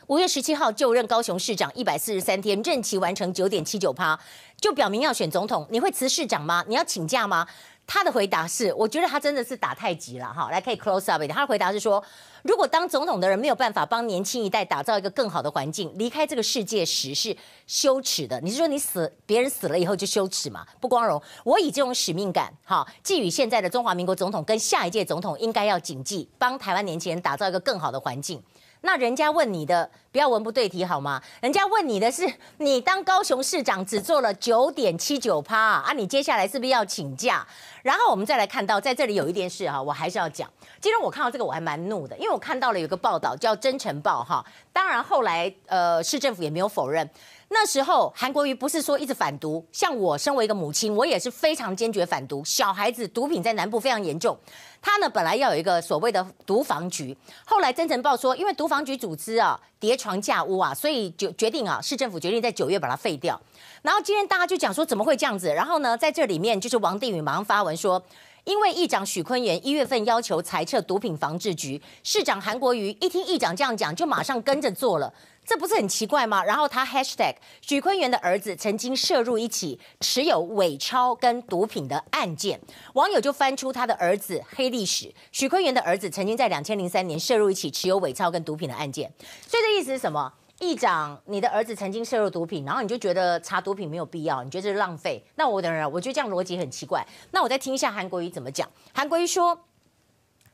[0.09, 4.19] 五月十七号就任高雄市长，一百四十三天，任期完成九点七九趴，
[4.61, 5.67] 就表明要选总统。
[5.71, 6.63] 你会辞市长吗？
[6.67, 7.47] 你要请假吗？
[7.95, 10.49] 他的回答是，我觉得他真的是打太极了哈。
[10.51, 11.37] 来，可以 close up 一点。
[11.37, 12.03] 他的回答是说，
[12.41, 18.41] 如果当总统的人没有办法帮年轻一代打造一个更好的环境，离开这个世界时是羞耻的。
[18.41, 20.67] 你是说你死，别人死了以后就羞耻嘛？
[20.81, 21.23] 不光荣。
[21.45, 28.43] 我以这种使命感哈，寄予现在的中华民国总统跟下一届总统，应该要谨记，帮台湾年轻人打造一个更好的环境。
[28.83, 31.23] 那人家问你的，不要文不对题好吗？
[31.41, 37.47] 人家问你的是，你当高雄市长只做了九点七九趴啊，你接下来是不是要请假？
[37.83, 40.51] 然后我们再来看到，在这里有一件事哈，我还是要讲。
[40.81, 47.09] 今天我看到这个我还蛮怒的，因为我看到了有个报道叫《真诚报》哈，当然后来呃市政府也没有否认。
[47.55, 52.43] 那时候韩国瑜不是说一直反毒，像我身为一个母亲，我也是非常坚决反毒。
[52.45, 54.37] 小孩子毒品在南部非常严重，
[54.81, 63.39] 他呢本来要有一个所谓的毒防局，后来真诚报说，因为毒防局组织啊叠床架屋啊，所以就决定啊市政府决定在九月把它废掉。
[63.83, 65.53] 然后今天大家就讲说怎么会这样子？
[65.53, 68.03] 然后呢在这里面就是王定宇马上发文说，
[68.45, 75.13] 因为议长许昆源一月份要求裁撤毒品防治局，市长韩国瑜一听议长这样讲，就马上跟着做了。
[75.45, 76.43] 这不是很奇怪吗？
[76.45, 82.61] 然后他 hashtag 许坤元的儿子曾经涉入一起持有伪钞跟毒品的案件，
[82.95, 85.13] 网友就翻出他的儿子黑历史。
[85.33, 89.13] 许坤元的儿子曾经在两千零三年涉入一起持有伪钞跟毒品的案件，
[89.47, 90.33] 所以这意思是什么？
[90.61, 95.23] 议长，你的儿子曾经涉入毒品，然后你就觉得查毒品没有必要，你觉得这是浪费？
[95.35, 97.05] 那我等等，我觉得这样逻辑很奇怪。
[97.33, 98.69] 那我再听一下韩国瑜怎么讲。
[98.95, 99.59] 韩国瑜说。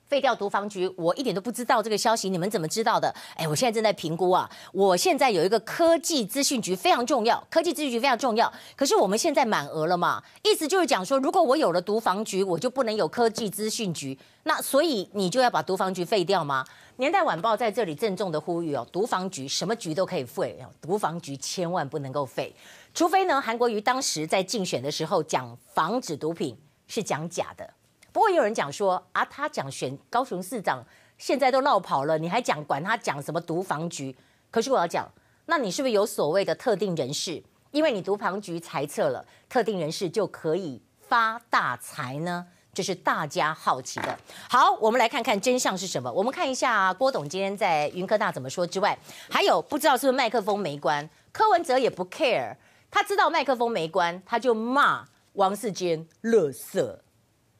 [0.09, 3.15] 废掉毒防局，我一点都不知道这个消息，你们怎么知道的？
[3.37, 4.51] 哎，我现在正在评估啊。
[4.73, 8.51] 我现在有一个科技资讯局非常重要，科技资讯局非常重要。
[8.75, 10.23] 可是我们现在满额了嘛？
[10.43, 14.19] 意思就是讲说，如果我有了毒防局，我就不能有科技资讯局。
[14.45, 16.65] 那所以你就要把毒防局废掉吗？
[16.97, 22.53] 年代晚报在这里郑重的呼吁哦，毒防局什么局都可以废，毒防局千万不能够废，
[22.95, 27.75] 除非呢，韩国瑜当时在竞选的时候讲防止毒品是讲假的。
[28.19, 30.85] 不过有人讲说啊，他讲选高雄市长，
[31.19, 34.13] 现在都落跑了，你还讲管他讲什么毒房局？
[34.51, 35.09] 可是我要讲，
[35.47, 37.41] 那你是不是有所谓的特定人士？
[37.71, 42.45] 因为你毒房局裁撤了，特定人士就可以发大财呢？
[42.75, 44.19] 这是大家好奇的。
[44.51, 46.11] 好，我们来看看真相是什么。
[46.11, 48.99] 我们看一下郭董今天在云科大怎么说之外，
[49.31, 52.57] 还有不知道是不是麦克风没关，柯文哲也不 care，
[52.91, 56.99] 他知道麦克风没关，他就骂王世坚垃圾。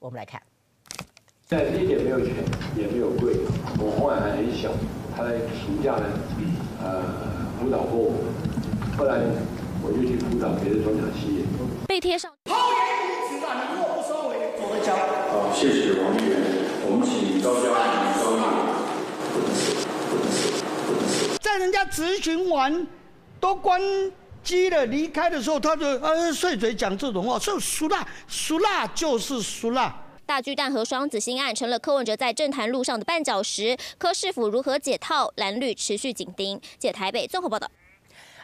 [0.01, 0.43] 我们来看。
[1.49, 2.45] 在一点没有钱，
[2.77, 3.33] 也没有贵。
[3.79, 4.69] 我后来还很小，
[5.17, 6.05] 他在暑假呢，
[6.85, 7.03] 呃，
[7.59, 8.13] 辅导过我。
[8.99, 9.17] 后来
[9.81, 11.45] 我就去辅导别的中小企业。
[11.87, 12.31] 被贴上。
[12.51, 12.79] 厚颜
[13.17, 13.65] 无耻啊！
[13.65, 14.93] 你若不收回，我会交。
[14.93, 16.37] 好，谢谢王议员。
[16.85, 18.45] 我们请高嘉瑜高议。
[21.41, 22.87] 在人家咨询完
[23.41, 23.81] 都关
[24.45, 29.97] 机了离开的时候，他就呃碎嘴讲这种话，说输辣，输辣就是输啦。
[30.29, 35.33] 大巨蛋和双子星案成了柯文哲在政坛路上的绊脚石，柯市府如何解套？
[35.37, 36.61] 蓝绿持续紧盯。
[36.79, 37.67] 解台北综合报道。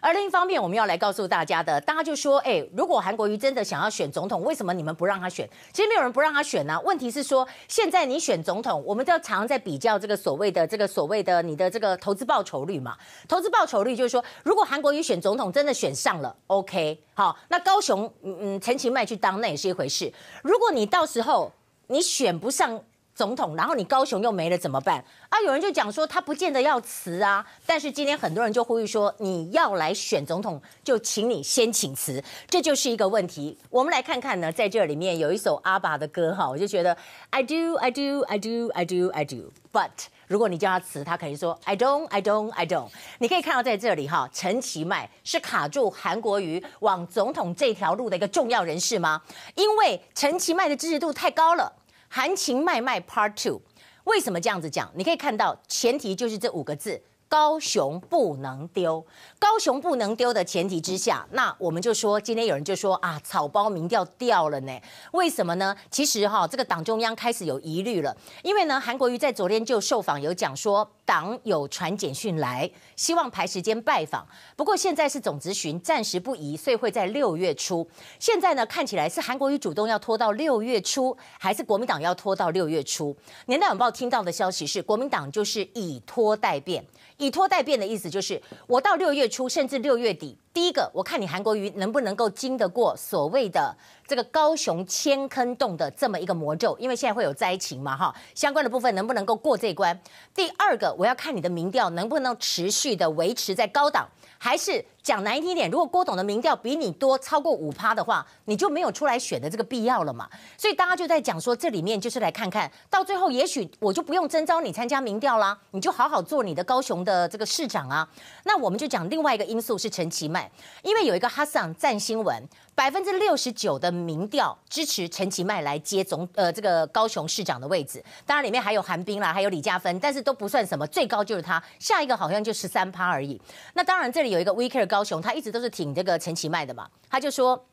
[0.01, 5.47] 而另一方面，我们要来告诉大家的，大家就说：哎，如果韩国瑜真的想要选总统，为什么你们不让他选？
[5.75, 6.81] 其实没有人不让他选啊。
[6.81, 12.97] 问题是说，现在你选总统，我们都要常常在比较这个所谓的这个所谓的你的这个投资报酬率嘛。
[13.29, 20.11] 投资报酬率就是说，如果韩国瑜选总统真的选上了，OK，好，那高雄嗯嗯陈其迈去当那也是一回事。
[20.43, 21.53] 如果你到时候
[21.87, 22.81] 你选不上
[23.15, 25.05] 总统，然后你高雄又没了怎么办？
[25.29, 33.57] 啊，有人就讲说他不见得要辞啊，但是今天很多人就呼吁说，你要来选总统，就请你先请辞，这就是一个问题。
[33.71, 36.97] 我们来看看呢，在这里面有一首阿爸的歌哈，我就觉得
[37.31, 39.91] I do I do I do I do I do，but
[40.27, 42.89] 如果你叫他辞，他肯定说 I don't I don't I don't。
[43.19, 49.23] 你可以看到在这里哈，陈其迈是卡住韩国瑜往总统这条路的一个重要人士吗？
[49.55, 51.73] 因为陈其迈的支持度太高了。
[52.09, 53.61] 韩情脉脉 Part Two，
[54.05, 54.91] 为什么这样子讲？
[54.95, 57.03] 你可以看到前提就是这五个字：
[57.35, 59.05] 高雄不能丢，
[59.41, 64.81] 高雄不能丢的前提之下，那我们就说，今天有人就说啊，草包民调掉了呢？
[65.11, 65.75] 为什么呢？
[65.91, 77.87] 其实哈，这个党中央开始有疑虑了，因为呢，韩国瑜在昨天就受访有讲说，党有传简讯来，希望排时间拜访，不过现在是总咨询，暂时不宜，所以会在六月初。
[78.19, 83.15] 现在呢，看起来是韩国瑜主动要拖到六月初，还是国民党要拖到六月初？
[83.47, 86.85] 年代晚报听到的消息是，国民党就是以拖待变。
[87.19, 99.99] 以拖待变的意思就是，我到六月初甚至六月底，第一个我看你韩国瑜能不能够经得过所谓的这个高雄千坑洞的这么一个魔咒，因为现在会有灾情嘛，哈，相关的部分能不能够过这一关？
[100.33, 104.07] 第二个，我要看你的民调能不能持续的维持在高档，
[104.45, 104.85] 还是？
[105.03, 110.29] 讲难听一点，如果郭董的民调比你多超过五趴的话，你就没有出来选的这个必要了嘛。
[110.57, 118.07] 所以大家就在讲说，这里面就是来看看到最后，也许我就不用征召你参加民调啦，你就好好做你的高雄的这个市长啊。
[118.45, 120.51] 那我们就讲另外一个因素是陈其迈，
[120.83, 122.43] 因为有一个哈桑赞新闻，
[122.75, 128.03] 百分之六十九的民调支持陈其迈来接总呃这个高雄市长的位置。
[128.25, 133.41] 当然里面还有韩冰啦，还有李嘉芬，但是都不算什么，最高就是他，下一个好像就十三趴而已。
[133.73, 134.85] 那当然这里有一个 WeCare。
[134.87, 137.67] 高雄，他一直都是挺这个陈其迈的嘛，他就说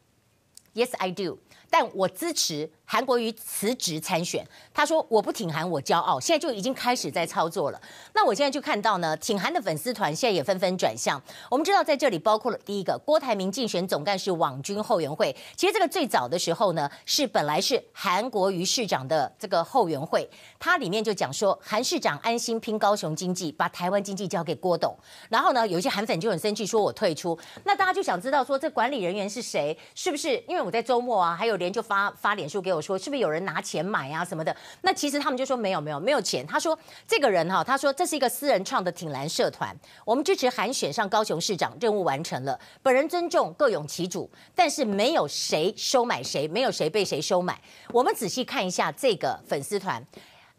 [0.73, 1.37] ，Yes I do，
[1.69, 2.71] 但我支持。
[2.91, 6.19] 韩国瑜辞职参选，他说我不挺韩，我骄傲。
[6.19, 7.79] 现在就已经开始在操作了。
[8.13, 11.21] 那我现在就看到呢，挺韩的粉丝团现在也纷纷转向。
[11.49, 15.33] 我们知道在这里包括了第一个郭台铭竞选总干事网军后援会。
[15.55, 24.93] 其实这个最早的时候呢，是本来是韩国瑜市长的这个后援会，它里面就讲说韩市长安心拼高雄经济，把台湾经济交给郭董。
[25.29, 27.39] 然后呢，有一些韩粉就很生气，说我退出。
[27.63, 29.77] 那大家就想知道说这管理人员是谁？
[29.95, 32.80] 是不是因为我在周末啊，还有连就发发脸书给我。
[32.81, 34.55] 说是不是有人拿钱买啊什么的？
[34.81, 36.45] 那其实他们就说没有没有没有钱。
[36.47, 39.75] 他说这个人哈，他说这是一个私人创的挺蓝社团。
[40.03, 42.59] 我们支持韩选上高雄市长，任务完成了。
[42.81, 47.61] 本人尊重各有其主，但是没有谁收买谁，没有谁被谁收买。
[47.89, 50.03] 我们仔细看一下这个粉丝团。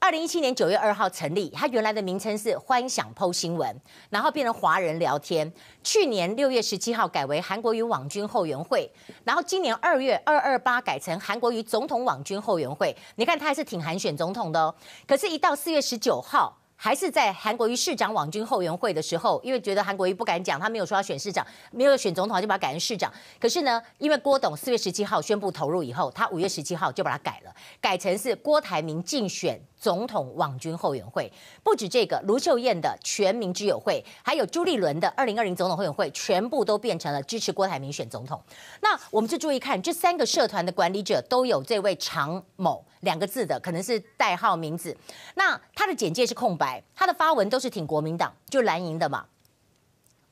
[0.02, 5.50] 二零一七年九月二号成立，它原来的名称是欢享 PO 新闻，然后变成华人聊天。
[5.84, 8.90] 去年六月十七号改为韩国瑜网军后援会，
[9.22, 12.96] 然后今年二月二二八改成韩国瑜总统网军后援会。
[13.14, 14.74] 你看，他还是挺韩选总统的哦。
[15.06, 16.58] 可是，一到四月十九号。
[16.74, 23.08] 还是在韩国瑜市长网军后援会的时候，因为觉得韩国瑜不敢讲，他没有说要选市长，没有选总统，就把他改成市长。
[23.38, 31.30] 可是呢，因为郭董四月十七号宣布投入以后，他五月十七号就把它改了，改成是郭台铭竞选总统网军后援会。
[31.64, 38.40] 不止这个，卢秀燕的全民之友会，还有朱立伦的二零二零总统后援会，全部都变成了支持郭台铭选总统。
[38.80, 42.84] 那我们就注意看，这三个社团的管理者都有这位常某。
[43.00, 44.96] 两个字的可能是代号名字，
[45.34, 49.26] 那他的简介是空白，他的发文都是挺国民党，就蓝营的嘛。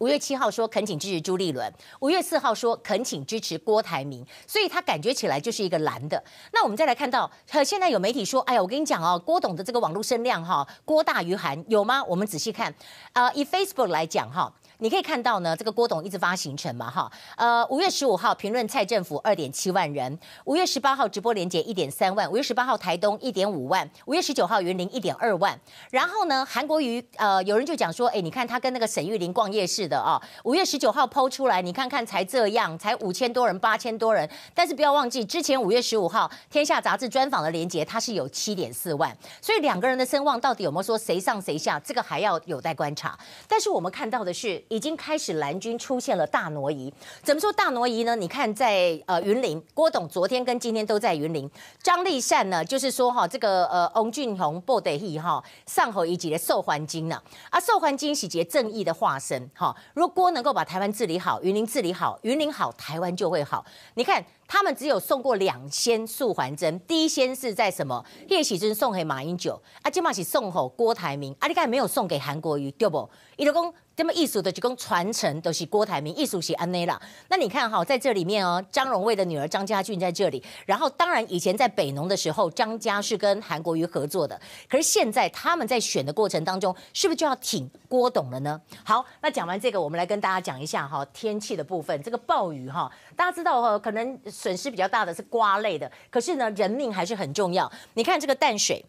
[0.00, 6.22] 五月七号说恳请支持朱立伦，五月四号说恳请支持郭台铭，所以他感觉起来就是一个蓝的。
[6.54, 7.30] 那我们再来看到，
[7.62, 12.02] 现在有媒体说，哎呀，我跟你讲哦，郭董的这个网络声量哈，郭大于韩，有吗？
[12.04, 12.74] 我们仔细看，
[13.12, 14.50] 呃，以 Facebook 来讲哈。
[14.82, 25.58] 你可以看到呢，这个郭董一直发行程嘛，哈，呃，五月十五号评论蔡政府二点七万人，五月十八号直播连结一点三万，五月十八号台东一点五万，五月十九号云林一点二万，
[25.90, 43.18] 然后呢，韩国瑜呃，有人就讲说，哎，你看他跟那个沈玉琳逛夜市的啊，五月十九号 PO 出来，你看看才这样，才五千多人，八千多人，但是不要忘记之前五月十五号天下杂志专访的连结，他是有七点四万，所以两个人的声望到底有没有说谁上谁下，这个还要有待观察。
[43.46, 44.64] 但是我们看到的是。
[44.70, 46.92] 已经开始蓝军出现了大挪移，
[47.24, 48.14] 怎么说大挪移呢？
[48.14, 51.50] 你看在呃云林，郭董昨天跟今天都在云林，
[51.82, 63.66] 张立善呢就是说哈这个呃翁俊宏不得已哈上回一集的受环金呢啊受环金是节正义的化身哈，如果郭能够把台湾治理好，云林治理好，云林好，台湾就会好。
[63.94, 64.24] 你看。
[64.52, 68.04] 他们只有送过两仙素还真，第一仙是在什么？
[68.26, 73.08] 叶喜真送给马英九，啊，金马喜送给郭台铭，啊，你看没有送给韩国瑜，对不？
[73.36, 76.98] 伊就讲这么艺术的就讲传承都是郭台铭，艺术是安内啦。
[77.28, 88.58] 那你看哈，在这里面哦，张荣卫的女儿张家俊在这里，然后当然以前在北农的时候，张家是跟韩国瑜合作的，可是现在他们在选的过程当中，是不是就要挺郭董了呢？
[88.82, 94.18] 好，那讲完这个，我们来跟大家讲一下哈天气的部分，这个暴雨哈，大家知道哈，可能。
[94.30, 97.70] 损失比较大的是瓜类的，可是呢，人命还是很重要。
[97.92, 98.82] 你看这个淡水，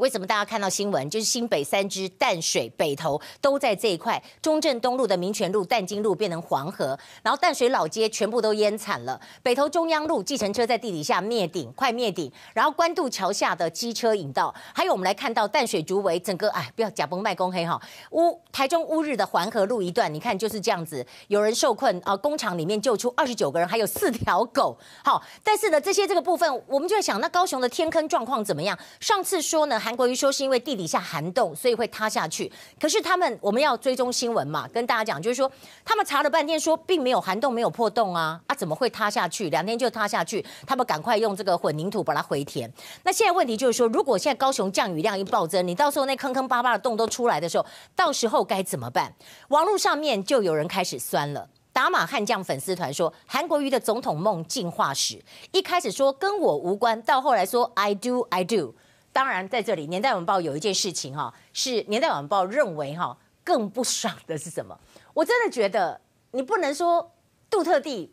[0.00, 9.20] 为什么大家看到新闻，就是新北三支、淡水、北投都在这一块，中正东路的民权路、淡金路变成黄河，然后淡水老街全部都淹惨了。
[9.42, 12.32] 北投中央路计程车在地底下灭顶，快灭顶。
[12.54, 17.78] 然后关渡桥下的机车引道，还有我们来看到淡水竹围整个，哎，不要假崩卖公黑哈。
[18.12, 24.78] 乌台中乌日的环河路一段，你看就是这样子，有人受困啊，工厂里面救出二十九个人，还有四条狗。
[25.04, 28.78] 好，但是呢，这些这个部分，我们就在想，那高雄的天坑状况怎么样？
[28.98, 32.48] 上次说呢还，韩国瑜说是因为地底下涵洞，所以会塌下去。
[32.80, 35.50] 可是他们，我们要追踪新闻嘛，跟大家讲，就是说
[35.84, 39.50] 他们查了半天，说并没有涵洞，没有破洞啊，啊，怎么会塌下去？
[39.50, 42.72] 两天就塌下去，他们赶快用这个混凝土把它回填。
[43.02, 47.66] 那现在问题就是说，如果现在高雄降雨量一暴增，你到时候那坑坑巴巴的洞都出来的时候，
[47.96, 49.12] 到时候该怎么办？
[49.48, 51.48] 网络上面就有人开始酸了。
[51.72, 55.20] 打马悍将粉丝团说，韩国瑜的总统梦进化史，
[55.50, 58.76] 一开始说跟我无关，到后来说 I do I do。
[59.12, 64.78] 当然，在这里，年代晚报有一件事情哈，是年代晚报认为哈更不爽的是什么？
[65.14, 66.00] 我真的觉得
[66.30, 67.12] 你不能说
[67.50, 68.12] 杜特地，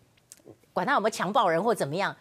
[0.73, 2.15] 管他有没有强暴人或怎么样，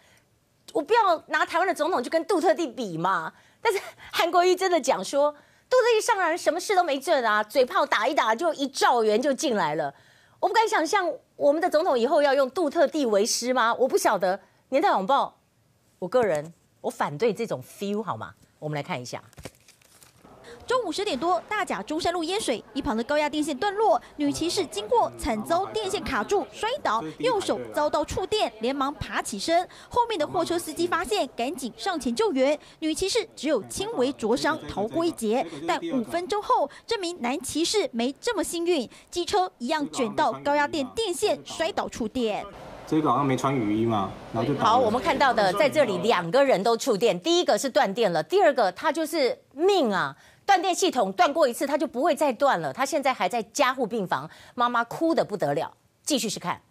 [0.73, 3.33] 我不要拿台湾的总统去跟杜特地比嘛。
[3.61, 5.31] 但是韩国瑜真的讲说，
[5.67, 9.93] 杜特地上来什么事都没做啊，嘴炮打一打就一兆元就进来了。
[10.39, 13.73] 我不敢想象我们的总统以后要用杜特地为师吗？
[13.73, 14.39] 我不晓得。
[14.69, 15.39] 年代晚报，
[15.99, 16.53] 我个人
[16.87, 18.33] 我反对这种 feel 好吗？
[18.59, 19.21] 我们来看一下。
[20.65, 29.67] 中午十点多，大甲中山路淹水，一旁的高压电线断落，女骑士经过惨遭电线卡住摔倒，右手遭到触电，连忙爬起身。
[29.89, 32.57] 后面的货车司机发现，赶紧上前救援。
[32.79, 35.45] 女骑士只有轻微灼伤，逃过一劫。
[35.67, 42.45] 但五分钟后，这名男骑士没这么幸运，机车一样卷到高压电电线，摔倒触电。
[42.87, 44.79] 这个好像没穿雨衣嘛，然后就好。
[44.79, 50.15] 我们看到的在这里两个人都触电，第一个是断电了，第二个他就是命啊。
[50.45, 52.71] 断电系统断过一次，它就不会再断了。
[52.71, 55.69] 他现在还在加护病房，妈妈哭得不得了。
[56.05, 56.61] 继续是看，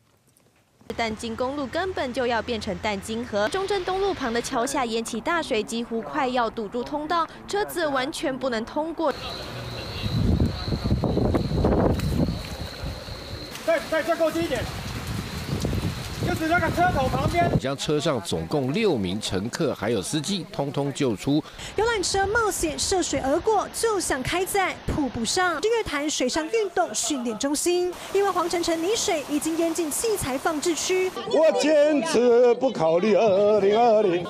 [0.96, 3.46] 淡金公路根本就要变成淡金河。
[3.50, 9.12] 中正东路旁的桥下淹起大水，几乎快要堵住通道，车子完全不能通过。
[13.66, 14.64] 再再再过近一点。
[16.26, 21.42] 就是那个车头旁边，将车上总共六名乘客还有司机通通救出。
[21.76, 25.60] 游览车冒险涉水而过，就想开在瀑布上。
[25.60, 31.12] 日月潭水上运动训练中心，因为黄澄澄泥水已经淹进器材放置区。
[31.28, 34.26] 我坚持不考虑二零二零。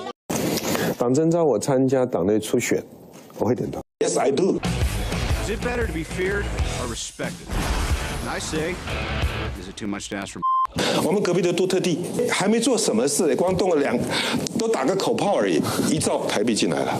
[0.99, 2.83] 党征召我参加党内初选，
[3.39, 3.81] 我会点头。
[4.01, 4.59] Yes, I do.
[5.45, 6.43] Is it better to be feared
[6.79, 7.47] or respected?
[8.23, 8.75] And I say,
[9.59, 10.41] is it too much to ask for?
[11.03, 11.99] 我们隔壁的杜特地
[12.29, 13.97] 还没做什么事，光动了两，
[14.57, 16.99] 都打个口炮而已，一兆台币进来了。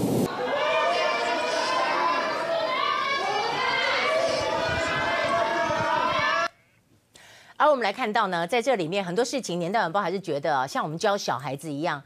[7.59, 12.01] 而我们来看到呢，在这里面很多事情，年代晚报还是觉得像我们教小孩子一样，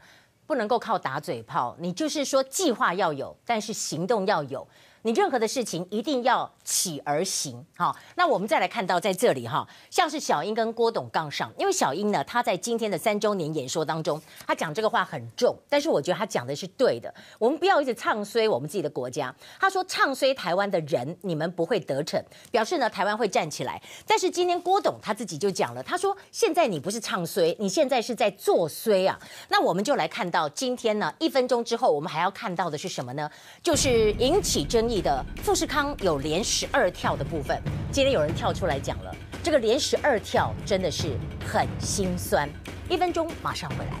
[0.46, 4.66] 不能够靠打嘴炮，你就是说计划要有，但是行动要有。
[5.02, 17.12] 你任何的事情一定要起而行，好，那我们再来看到在这里哈，像是小英跟郭董杠上，因为小英呢，他在今天的三周年演说当中，他讲这个话很重，但是我觉得他讲的是对的。
[17.38, 19.34] 我们不要一直唱衰我们自己的国家。
[19.60, 22.18] 他说唱衰台湾的人，你们不会得逞，
[22.50, 23.82] 表示呢台湾会站起来。
[24.06, 29.18] 但是今天郭董他自己就讲了，他说现在你不是唱衰，你现在是在做衰啊。
[29.48, 33.30] 那我们就来看到今天呢，一分钟之后，我们还要看到的是什么呢？
[33.62, 35.02] 就是引起争议。
[35.02, 37.58] 的富士康有连十二跳的部分，
[37.90, 41.16] 今天有人跳出来讲了，这个连十二跳真的是
[41.50, 42.46] 很心酸。
[42.90, 43.92] 一分钟马上回来。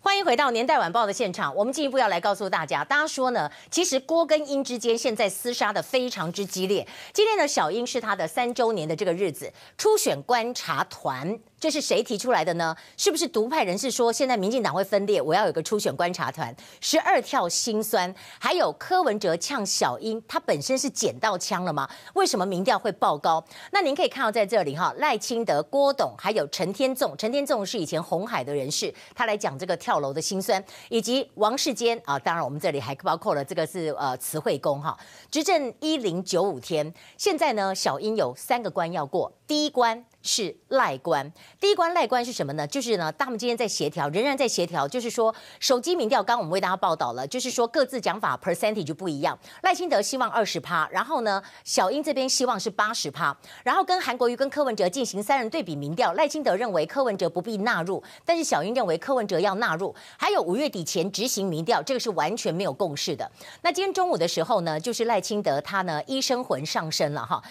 [0.00, 6.84] 欢迎回到年代晚报的现场，我们进一步要来告诉大家，大家说呢，其实郭跟英之间现在厮杀的非常之激烈。
[7.12, 12.76] 今天呢，小英是他的三周年的这个日子，初选观察团，这是谁提出来的呢？
[12.96, 16.52] 是不是独派人士说现在民进党会分裂，我要有个初选观察团？
[16.80, 21.88] 十二跳心酸，还有柯文哲呛小英，他本身是捡到枪了吗？
[22.14, 23.42] 为什么民调会爆高？
[23.70, 30.02] 那您可以看到在这里哈，赖清德、郭董还有陈天纵，陈天纵是以前红海的人士，他来讲这个跳。
[30.02, 34.98] 楼的辛酸，以及王世坚啊，当然我们这里还包括了这个是呃慈惠宫哈，
[35.30, 39.32] 执政一零九五天，现在呢小英有三个关要过。
[39.52, 40.02] 第一关。
[40.24, 42.64] 是赖关，第一关赖关是什么呢？
[42.64, 44.86] 就是呢，他们今天在协调，仍然在协调。
[44.86, 49.36] 就是说，手机民调，刚我们为大家报道了，就是说各自讲法 percentage 就不一样。
[49.62, 56.12] 赖清德希望二十趴，然后呢，小英这边希望是八十趴，然后跟韩国瑜跟柯文哲进行三人对比民调。
[56.12, 59.92] 赖清德认为柯文哲不必纳入，但是小英认为柯文哲要纳入。
[60.16, 63.28] 还有五月底前执行民调，这个是完全没有共识的。
[63.62, 67.42] 那今天中午的时候呢，就是赖清德他呢医生魂上身了哈，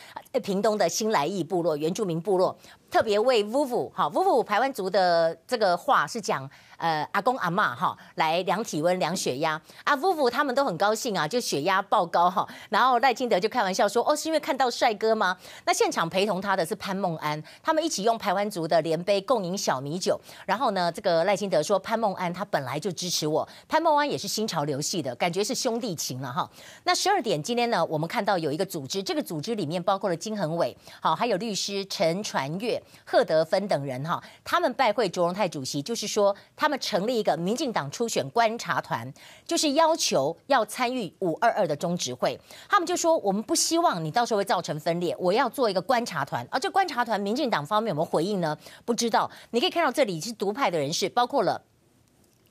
[0.42, 2.56] 屏东的新来意部落原住民部落。
[2.92, 6.48] 特别为 vuvu 哈 vuvu 排湾族的这个话是讲。
[6.82, 12.44] 呃，阿公阿嬷哈来量体温、量血压，阿夫妇他们都很高兴啊，就血压爆高哈。
[12.70, 20.20] 然后赖清德就开玩笑说：“哦，是因为看到帅哥吗？”那现场陪同他的是潘孟安，他们一起用排湾族的连杯共饮小米酒。
[20.48, 26.50] 然后呢，这个赖清德说：“潘孟安他本来就支持我，潘孟安也是新潮流系的，感觉是兄弟情了哈。”
[26.86, 36.72] 那十二点今天呢，我们看到有一个组织，这个组织里面包括了金恒伟，好，还有律师陈传月、贺德芬等人哈，他们拜会卓荣泰主席，就是说他。
[36.72, 39.14] 们成立一个民进党初选观察团，
[39.46, 42.40] 就是要求要参与五二二的中执会。
[42.70, 48.58] 他们就说：“我们不希望你到时候会造成分裂，我要做一个观察团。”而这观察团，民进党方面有没有回应呢？
[48.86, 49.30] 不知道。
[49.50, 51.62] 你可以看到这里是独派的人士，包括了。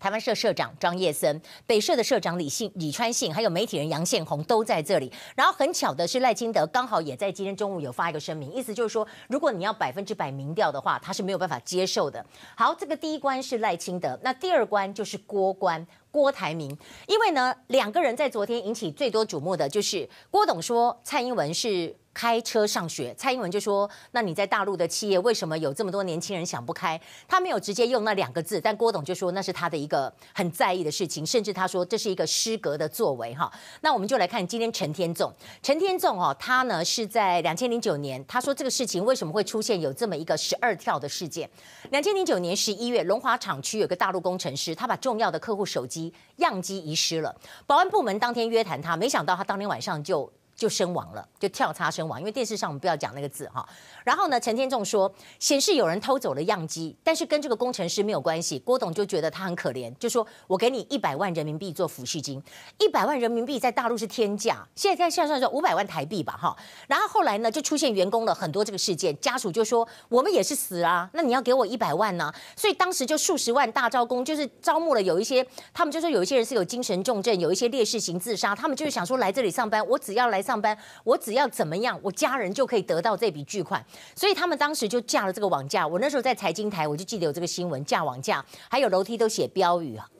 [0.00, 5.12] 台湾社社长张叶森，北社的社长李信、李川信，还有媒体人杨宪宏都在这里。
[5.36, 12.24] 然后很巧的是，赖清德刚好也在今天中午有发一个声明，意思就是说，如果你要百分之百民调的话，他是没有办法接受的。
[12.56, 16.74] 好，这个第一关是赖清德，那第二关就是郭关郭台铭，
[17.06, 21.94] 因为呢，两个人在昨天引起最多瞩目的就是郭董说蔡英文是。
[22.12, 33.32] 开车上学，蔡英文就说：“那你在大陆的企业为什么有这么多年轻人想不开？”他没有直接用那两个字，但郭董就说那是他的一个很在意的事情，甚至他说这是一个失格的作为。
[33.34, 33.50] 哈，
[33.80, 35.32] 那我们就来看今天陈天纵，
[35.62, 41.48] 陈天纵哦，他呢是在两千零九年，他说这个事情为什么会出现有这么一个十二跳的事件？
[41.90, 47.34] 两千零九年十一月，龙华厂区有个大陆工程师，他把重要的客户手机样机遗失了，
[47.66, 50.30] 保安部门当天约谈他，没想到他当天晚上就。
[50.60, 52.20] 就身亡了，就跳插身亡。
[52.20, 53.66] 因为电视上我们不要讲那个字哈。
[54.04, 58.58] 然后呢，陈天仲说显示有人偷走了样机，但是跟这个工程师没有关系。
[58.58, 62.42] 郭董就觉得他很可怜，就说我给你一百万人民币做抚恤金。
[62.76, 66.54] 一百万人民币在大陆是天价，现在在算算说五百万台币吧哈。
[66.88, 80.42] 然后后来呢，就出现员工了很多这个事件，家属就说我们也是死啊，那你要给我一百万呢、所以当时就数十万大招工，就是招募了有一些，他们就说有一些人是有精神重症，有一些烈士型自杀，他们就是想说来这里上班，我只要来。
[80.50, 83.84] 上班，我只要怎么样，我家人就可以得到这笔巨款，
[84.16, 85.86] 所以他们当时就架了这个网架。
[85.86, 90.10] 我那时候在财经台，我就记得有这个新闻，架网架，还有楼梯都写标语啊。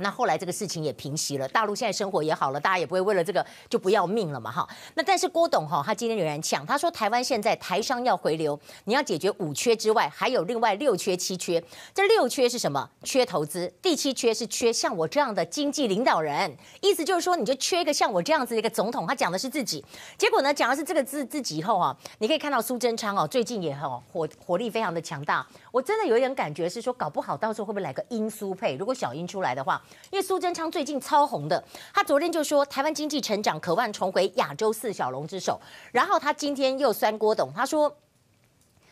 [0.00, 4.68] 那后来这个事情也平息了，大陆现在生活也好了，大家也不会为了这个就不要命了嘛，哈。
[4.94, 11.62] 那但是郭董哈，他今天仍然呛，他说台湾现在台商要回流，你要解决五缺之外，还有另外六缺七缺。
[11.94, 12.88] 这六缺是什么？
[13.02, 13.72] 缺投资。
[13.80, 19.06] 第七缺是缺像我这样的经济领导人，意思就是说你就缺一个像我这样子的一个总统。
[19.06, 19.84] 他讲的是自己，
[20.16, 25.46] 结果呢讲的是这个字自己以后啊，你可以看到苏贞昌哦，最近也很火火力非常的强大。
[25.70, 28.76] 我真的有一点感觉是说，搞不好到时候会不会来个英苏配？
[28.76, 29.80] 如果小英出来的话，
[30.10, 31.62] 因为苏贞昌最近超红的，
[31.94, 35.60] 他昨天就说台湾经济成长渴望重回亚洲四小龙之首，
[35.92, 37.94] 然后他今天又酸郭董，他说。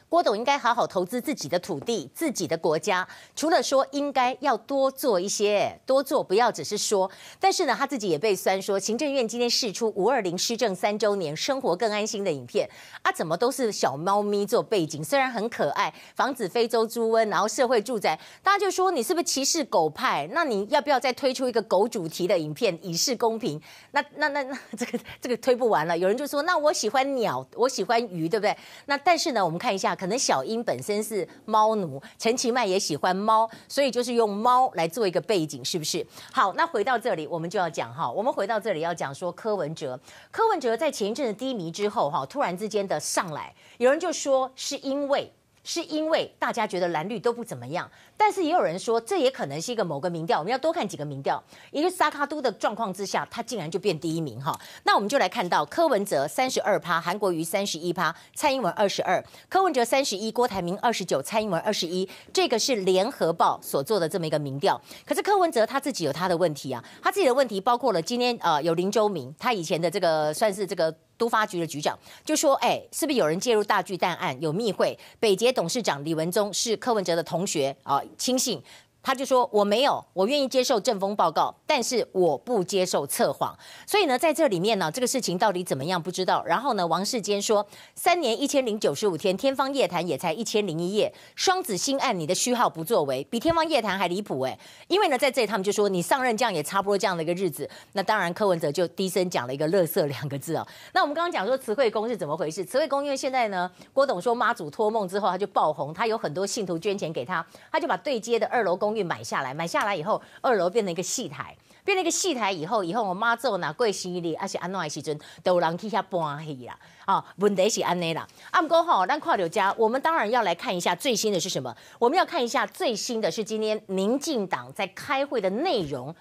[0.09, 3.07] 郭董应该好好投资自己的土地、自己的国家。
[3.37, 7.11] 除了说应该要多做一些，多做，不要只是说。
[7.39, 12.67] 但是呢，他自己也被酸说，行政院今天释出五二零施政三周年生活更安心的影片
[13.03, 20.27] 啊，怎么都是小猫咪做背景，虽然很可爱，防止非洲猪瘟，然后社会住宅，大家就说你是不是歧视狗派？
[20.33, 23.61] 那你要不要再推出一个狗主题的影片，以示公平？
[23.91, 25.99] 那那那那这个这个推不完了。
[25.99, 28.57] 有人就说，那我喜欢鸟，我喜欢鱼，对不对？
[28.87, 29.98] 那但是呢，我们看一下。
[29.99, 36.07] 可能小英本身是猫奴，陈其迈也喜欢猫，所以就是用猫来做一个背景，是不是？
[36.33, 39.99] 好，那回到这里，我们就要讲哈，我们回到这里要讲说柯文哲，
[40.31, 45.33] 柯文哲在前一阵子低迷之后哈，突然之间的上来，有人就说是因为。
[45.69, 51.45] 是因为大家觉得蓝绿都不怎么样，但是也有人说，这也可能是一个某个民调，我们要多看几个民调。
[51.71, 54.59] 也就是萨卡都的状况之下，他竟然就变第一名哈。
[54.85, 62.09] 那我们就来看到柯文哲三十二趴，韩国瑜三十一趴，蔡英文二十二，柯文哲三十一，郭台铭二十九，蔡英文二十一。
[62.33, 64.81] 这个是联合报所做的这么一个民调。
[65.05, 70.95] 可是柯文哲他自己有他的问题啊，他自己的问题包括了今天呃有林周明，他以前的这个算是这个。
[71.19, 74.41] 都发局的局长就说：“哎，是不是有人介入大巨蛋案？
[74.41, 74.99] 有密会？
[75.21, 78.63] 北捷董事长李文忠是柯文哲的同学啊，亲信。
[79.03, 83.57] 他就说我没有，我愿意接受政风报告，但是我不接受测谎。
[83.87, 86.45] 所以呢，在这里面呢，这个事情到底怎么样不知道。
[86.45, 91.13] 然后呢，王世坚说三年一千零九十五天，天方夜谭也才一千零一夜。
[91.35, 94.59] 双子星案你的虚号不作为，比天方夜谭还离谱哎。
[94.89, 97.69] 因为呢，在这里他们就说你上任这样也差不多这样的一个日子。
[97.93, 100.67] 那当然，柯文哲就低声讲了一个“乐色”两个字哦。
[100.93, 102.65] 那我们刚刚讲说慈惠宫是怎么回事？
[102.65, 116.75] 慈惠宫因为现在呢，郭董说妈祖托梦之后他就爆红，他有很多信徒捐钱给他，他就把对接的二楼公公寓买下来，买下来以后，二楼变成一个戏台，变成一个戏台以后，以后我妈祖拿贵行李，而且安诺的时阵都有人去遐搬戏啦。
[117.05, 118.27] 啊，问题是安内啦。
[118.51, 121.77] 阿姆哥好，咱跨流家，我们当然要来看一下最新的是什么？
[121.99, 126.15] 我们要看一下最新的是今天民进党在开会的内容，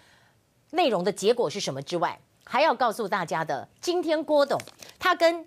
[0.71, 4.59] 内容的结果是什么之外，还要告诉大家的，今天郭董
[4.99, 5.45] 他跟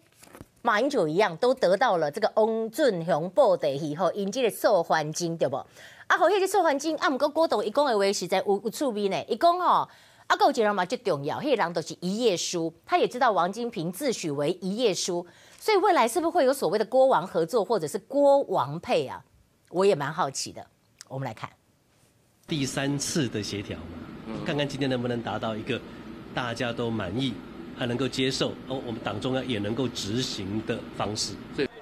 [0.63, 5.63] 马英九一样，都得到了这个翁俊雄报的以后，引进的受欢金，对不？
[6.11, 9.25] 啊，好，迄个受环境，啊，毋过郭董伊讲的话实在有有趣味呢。
[9.29, 9.89] 伊讲吼，
[10.27, 15.25] 啊，有一个人嘛最重要，迄个人都是一页书，他也知道王金平自诩为一页书，
[15.61, 19.23] 所以未来是不是会有所谓的郭王合作，或者是郭王配啊？
[19.71, 20.67] 我也蛮好奇的。
[21.07, 21.49] 我们来看
[22.49, 23.79] 第三次的协调，
[24.45, 25.81] 看看今天能不能达到一个
[26.35, 27.35] 大家都满意，
[27.79, 31.35] 还能够接受，哦，我们党中央也能够执行的方式。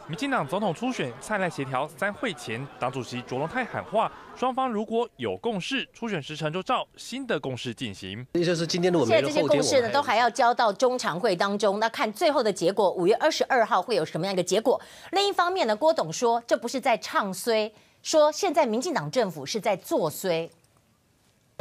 [0.09, 8.27] 民进党总统初选蔡赖协调，三会前党主席卓荣泰喊话，双方如果有共识，初选时程就照新的共识进行。
[8.33, 14.81] 也就是今天的我们现在这些共识呢，都还要交到中常会当中，那看最后的结果，五月二十二号会有什么样一个结果？
[15.13, 17.71] 另一方面呢，郭董说这不是在唱衰，
[18.03, 20.49] 说现在民进党政府是在作衰。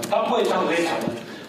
[0.09, 0.87] 他不会唱衰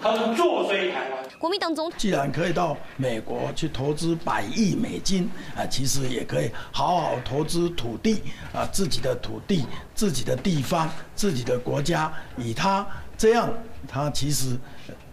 [0.02, 1.18] 他是作衰台湾。
[1.38, 8.22] 国民党总统既然可以到美国去投资百亿美金啊，其实也可以好好投资土地
[8.52, 12.84] 啊，自己的土地、自己的地方、自己的国家，以他
[13.16, 13.48] 这样，
[13.86, 14.56] 他其实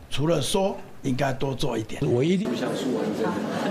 [0.09, 2.01] 除了说，应该多做一点。
[2.11, 3.27] 我一定不像苏文珍，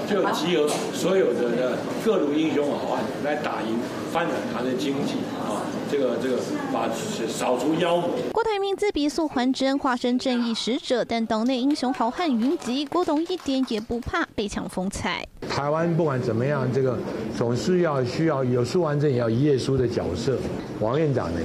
[0.09, 3.81] 就集合所有的各路英雄好汉来打赢，
[4.13, 5.64] 翻转他的经济啊。
[5.95, 6.37] 这个这个，
[6.73, 6.91] 把
[7.29, 8.11] 扫除妖魔。
[8.33, 15.25] 郭台铭自比苏桓珍，化身正义使者，但党内英雄好汉云集，郭董一点也不怕被抢风采。
[15.49, 16.99] 台湾不管怎么样，这个
[17.39, 20.37] 总是要需要有苏桓真也要一页书的角色。
[20.81, 21.39] 王院长呢，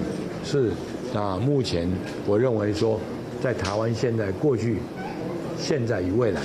[0.44, 0.72] 是
[1.14, 1.88] 啊，目前
[2.26, 3.00] 我认为说，
[3.44, 4.80] 在台湾现在、过去、
[5.60, 6.42] 现在与未来。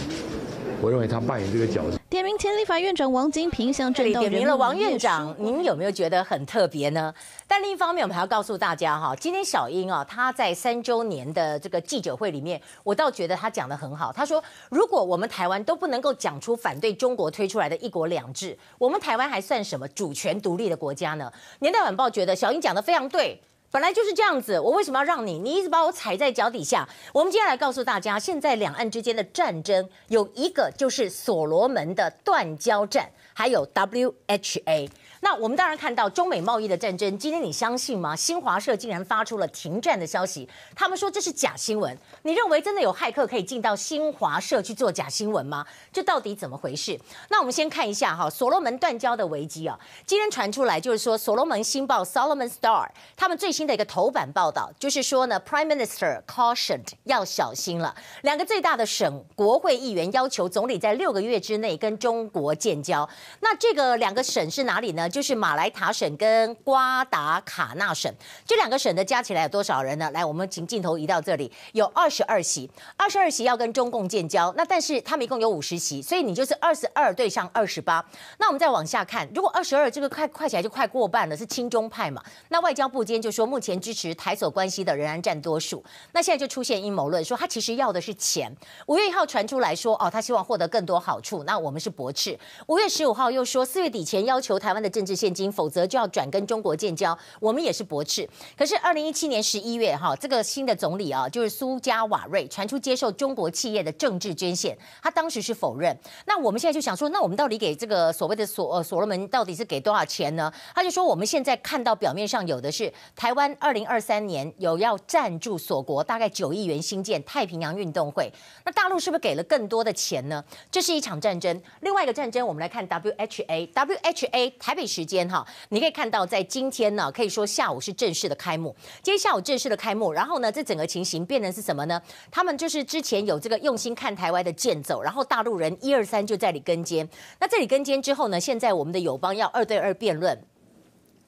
[0.80, 1.98] 我认为他扮演这个角色。
[2.10, 7.12] 点名前立法院长王金平向这里点名了王院长，您有没有觉得很特别呢？
[7.48, 14.12] 但另一方面，我们还要告诉大家哈，今天小英啊，他在三周年的这个记者会里面，我倒觉得她讲的很好。
[14.12, 21.32] 她说，如果我们台湾都不能够讲出反对中国推出来的一国两制，我们台湾还算什么主权独立的国家呢？
[21.58, 23.40] 年代晚报觉得小英讲的非常对。
[23.74, 25.36] 本来就是这样子，我为什么要让你？
[25.36, 26.88] 你一直把我踩在脚底下。
[27.12, 34.88] 我们接下来告诉大家，现在两岸之间的战争有一个就是所罗门的断交战，还有 WHA。
[35.24, 38.14] 那我们当然看到中美贸易的战争，今天你相信吗？
[38.14, 40.46] 新华社竟然发出了停战的消息，
[40.76, 41.96] 他们说这是假新闻。
[42.24, 45.64] 你认为真的有骇客可以进到新华社去做假新闻吗？
[45.90, 47.00] 这到底怎么回事？
[47.30, 57.94] 那我们先看一下哈，所罗门断交的危机啊，今天传出来就是说，所罗门星报 Solomon Star 他们最新的一个头版报道，就是说呢，Prime Minister cautioned 要小心了。
[58.20, 63.08] 两个最大的省国会议员要求总理在六个月之内跟中国建交。
[63.40, 65.08] 那这个两个省是哪里呢？
[65.14, 68.12] 就是马来塔省跟瓜达卡纳省，
[68.44, 70.10] 这两个省的加起来有多少人呢？
[70.10, 78.04] 来，我们请镜头移到这里，有二十二席，二十二席要跟中共建交，那但是他们一共有五十席，所以你就是二十二对上二十八。
[78.38, 82.20] 那我们再往下看，如果二十二这个快快起来就快过半了，是亲中派嘛？
[82.48, 85.84] 那外交部今天就说，目前支持台所关系的仍然占多数。
[86.10, 88.52] 那现在就出现阴谋论，说他其实要的是钱。
[88.86, 92.36] 五月一号传出来说，哦，他希望获得更多好处，那我们是驳斥。
[92.66, 97.16] 五月十五号又说，四月底前要求台湾的政治现金，否则就要转跟中国建交。
[97.40, 98.28] 我们也是驳斥。
[98.56, 105.96] 可是二零一七年十一月，哈，这个新的总理啊，就是苏加瓦瑞，传出接受中国企业的政治捐献，他当时是否认。
[106.26, 110.52] 那我们现在就想说，那我们到底给这个所谓的所呃所罗门到底是给多少钱呢？
[110.74, 118.32] 他就说，我们现在看到表面上有的是台湾二零二三年有要赞助所国大概九亿元新建太平洋运动会。
[118.64, 120.42] 那大陆是不是给了更多的钱呢？
[120.70, 121.62] 这是一场战争。
[121.80, 125.28] 另外一个战争，我们来看 WHA，WHA 台北时间。
[125.28, 128.74] 哈，你可以看到，在今天呢，可以说下午是正式的开幕。
[129.02, 132.00] 今天下午正式的开幕，然后呢，这整个情形变成是什么呢？
[132.30, 137.08] 他们就是之前有这个用心看台湾的剑走，然后大陆人一二三就在里跟监。
[137.40, 140.38] 那这里跟监之后呢，现在我们的友邦要二对二辩论。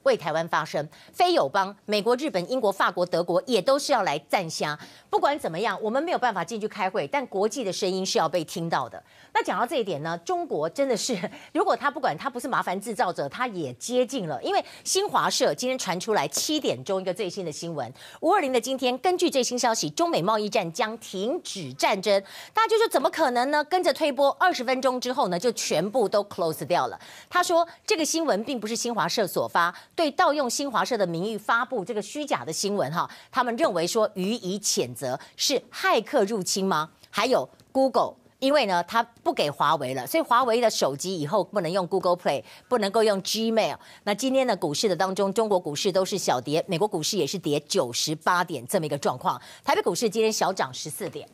[0.03, 4.77] 为台湾发声，非友邦美国、日本、英国、法国、德国也都是要来站虾。
[5.09, 9.01] 不管怎么样，我们没有办法进去开会，但国际的声音是要被听到的。
[9.33, 11.17] 那讲到这一点呢，中国真的是，
[11.53, 14.41] 如果他不管他不是麻烦制造者，他也接近了。
[14.43, 17.91] 因为新华社今天传出来七点钟一个最新的新闻，
[18.21, 22.21] 五二零的今天，根据最新消息，中美贸易战将停止战争。
[22.53, 23.63] 大家就说怎么可能呢？
[23.63, 26.99] 跟着推播二十分钟之后呢，就全部都 close 掉了。
[27.29, 36.89] 他说这个新闻并不是新华社所发，对盗用新华社的名誉发布这个虚假的新闻哈，他们认为说予以谴则，是骇客入侵吗？
[37.09, 43.77] 还有 Google，因为呢他不给华为了，所以华为的手机以后不能用 Google Play，不能够用 Gmail。
[44.03, 51.27] 那今天的股市的当中，中国股市都是小跌，美国股市也是跌九十八点这么一个状况，台北股市今天小涨十四点。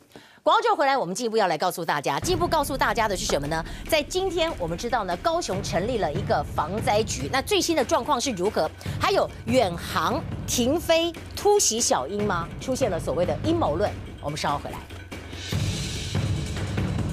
[0.44, 3.64] 广告之后回来，我们进一步要来告诉大家，进一步告诉大家的是什么呢？
[3.88, 8.70] 在今天我们知道呢，高雄成立了一个防灾局，那最新的状况是如何？
[9.00, 12.46] 还有远航停飞突袭小英吗？
[12.60, 13.90] 出现了所谓的阴谋论，
[14.22, 14.78] 我们稍后回来。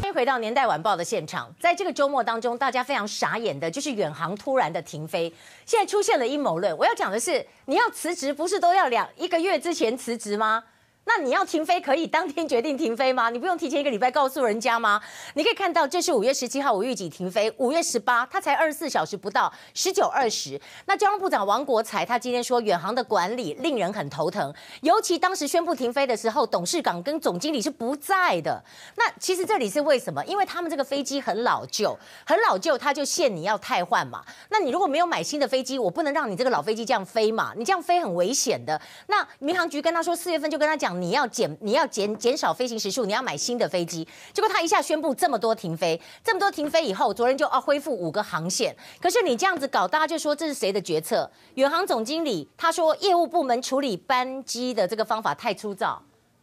[0.00, 5.32] 欢迎回到年代晚报的现场，在这个周末当中，大家非常傻眼的就是远航突然的停飞，
[5.64, 6.76] 现在出现了阴谋论。
[6.76, 10.64] 我要讲的是，你要辞职，不是都要两一个月之前辞职吗？
[11.04, 13.30] 那你要停飞可以当天决定停飞吗？
[13.30, 15.00] 你不用提前一个礼拜告诉人家吗？
[15.34, 17.52] 你可以看到，这是五月十七号，我预计停飞。
[17.56, 20.60] 五月十八，它才二十四小时不到，十九二十。
[20.84, 28.62] 那交通部长王国材他今天说，远航的管理令人很头疼，尤其当时宣布停飞的时候，董事长跟总经理是不在的。
[28.96, 30.24] 那其实这里是为什么？
[30.26, 34.22] 因为他们这个飞机很老旧，很老旧，他就限你要汰换嘛。
[34.50, 38.80] 那你如果没有买新的飞机，我不能让你这个老飞机这样飞嘛，你这样飞很危险的。
[39.08, 40.89] 那民航局跟他说，四月份就跟他讲。
[40.98, 44.06] 你要减，你要减减少飞行时数，你要买新的飞机。
[44.32, 48.74] 结果他一下宣布这么多停飞，这么多停飞以后，昨天就要恢复五个航线。
[49.00, 51.30] 可是你这样子搞，大家就说这是谁的决策？
[51.54, 56.02] 远航总经理他说，业务部门处理班机的这个方法太粗糙。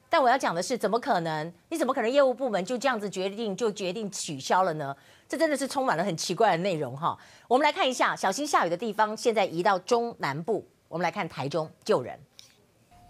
[0.10, 1.54] 但我要讲的是，怎么可能？
[1.70, 4.96] 你怎么可能业务部门就这样子决定就决定取消了呢？
[5.28, 7.18] 这真的是充满了很奇怪的内容哈。
[7.50, 10.66] 我们来看一下，小心下雨的地方现在移到中南部。
[10.88, 12.18] 我们来看台中救人。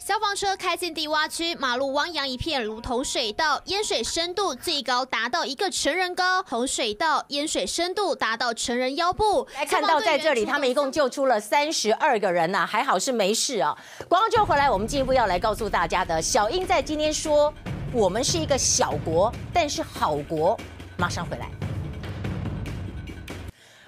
[0.07, 9.45] 消防车开进低洼区，马路汪洋一片，如同水道，淹水深度最高达到一个成人高，洪水道淹水深度达到成人腰部。
[9.53, 13.77] 来看到在这里，他们一共救出了三十二个人呐、啊，还好是没事啊。
[14.07, 17.53] 广告就回来，我们进一步要来告诉大家的，小英在今天说，
[17.91, 20.57] 我们是一个小国，但是好国。
[20.95, 21.66] 马上回来。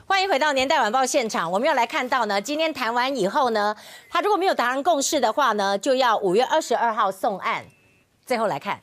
[0.10, 1.51] 欢迎回到年代晚报现场。
[1.51, 3.76] 我们要来看到呢，今天谈完以后呢，
[4.10, 7.64] 他如果没有达成共识的话呢，就要五月二十二号送案。
[8.26, 8.80] 最后来看，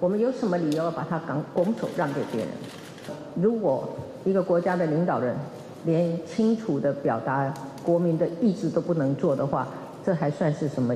[0.00, 2.48] 我们有什么理由把他拱拱手让给别人？
[3.36, 3.88] 如果
[4.24, 5.36] 一个国家的领导人
[5.84, 7.54] 连清楚的表达
[7.84, 9.68] 国民的意志都不能做的话，
[10.04, 10.92] 这还算是什么？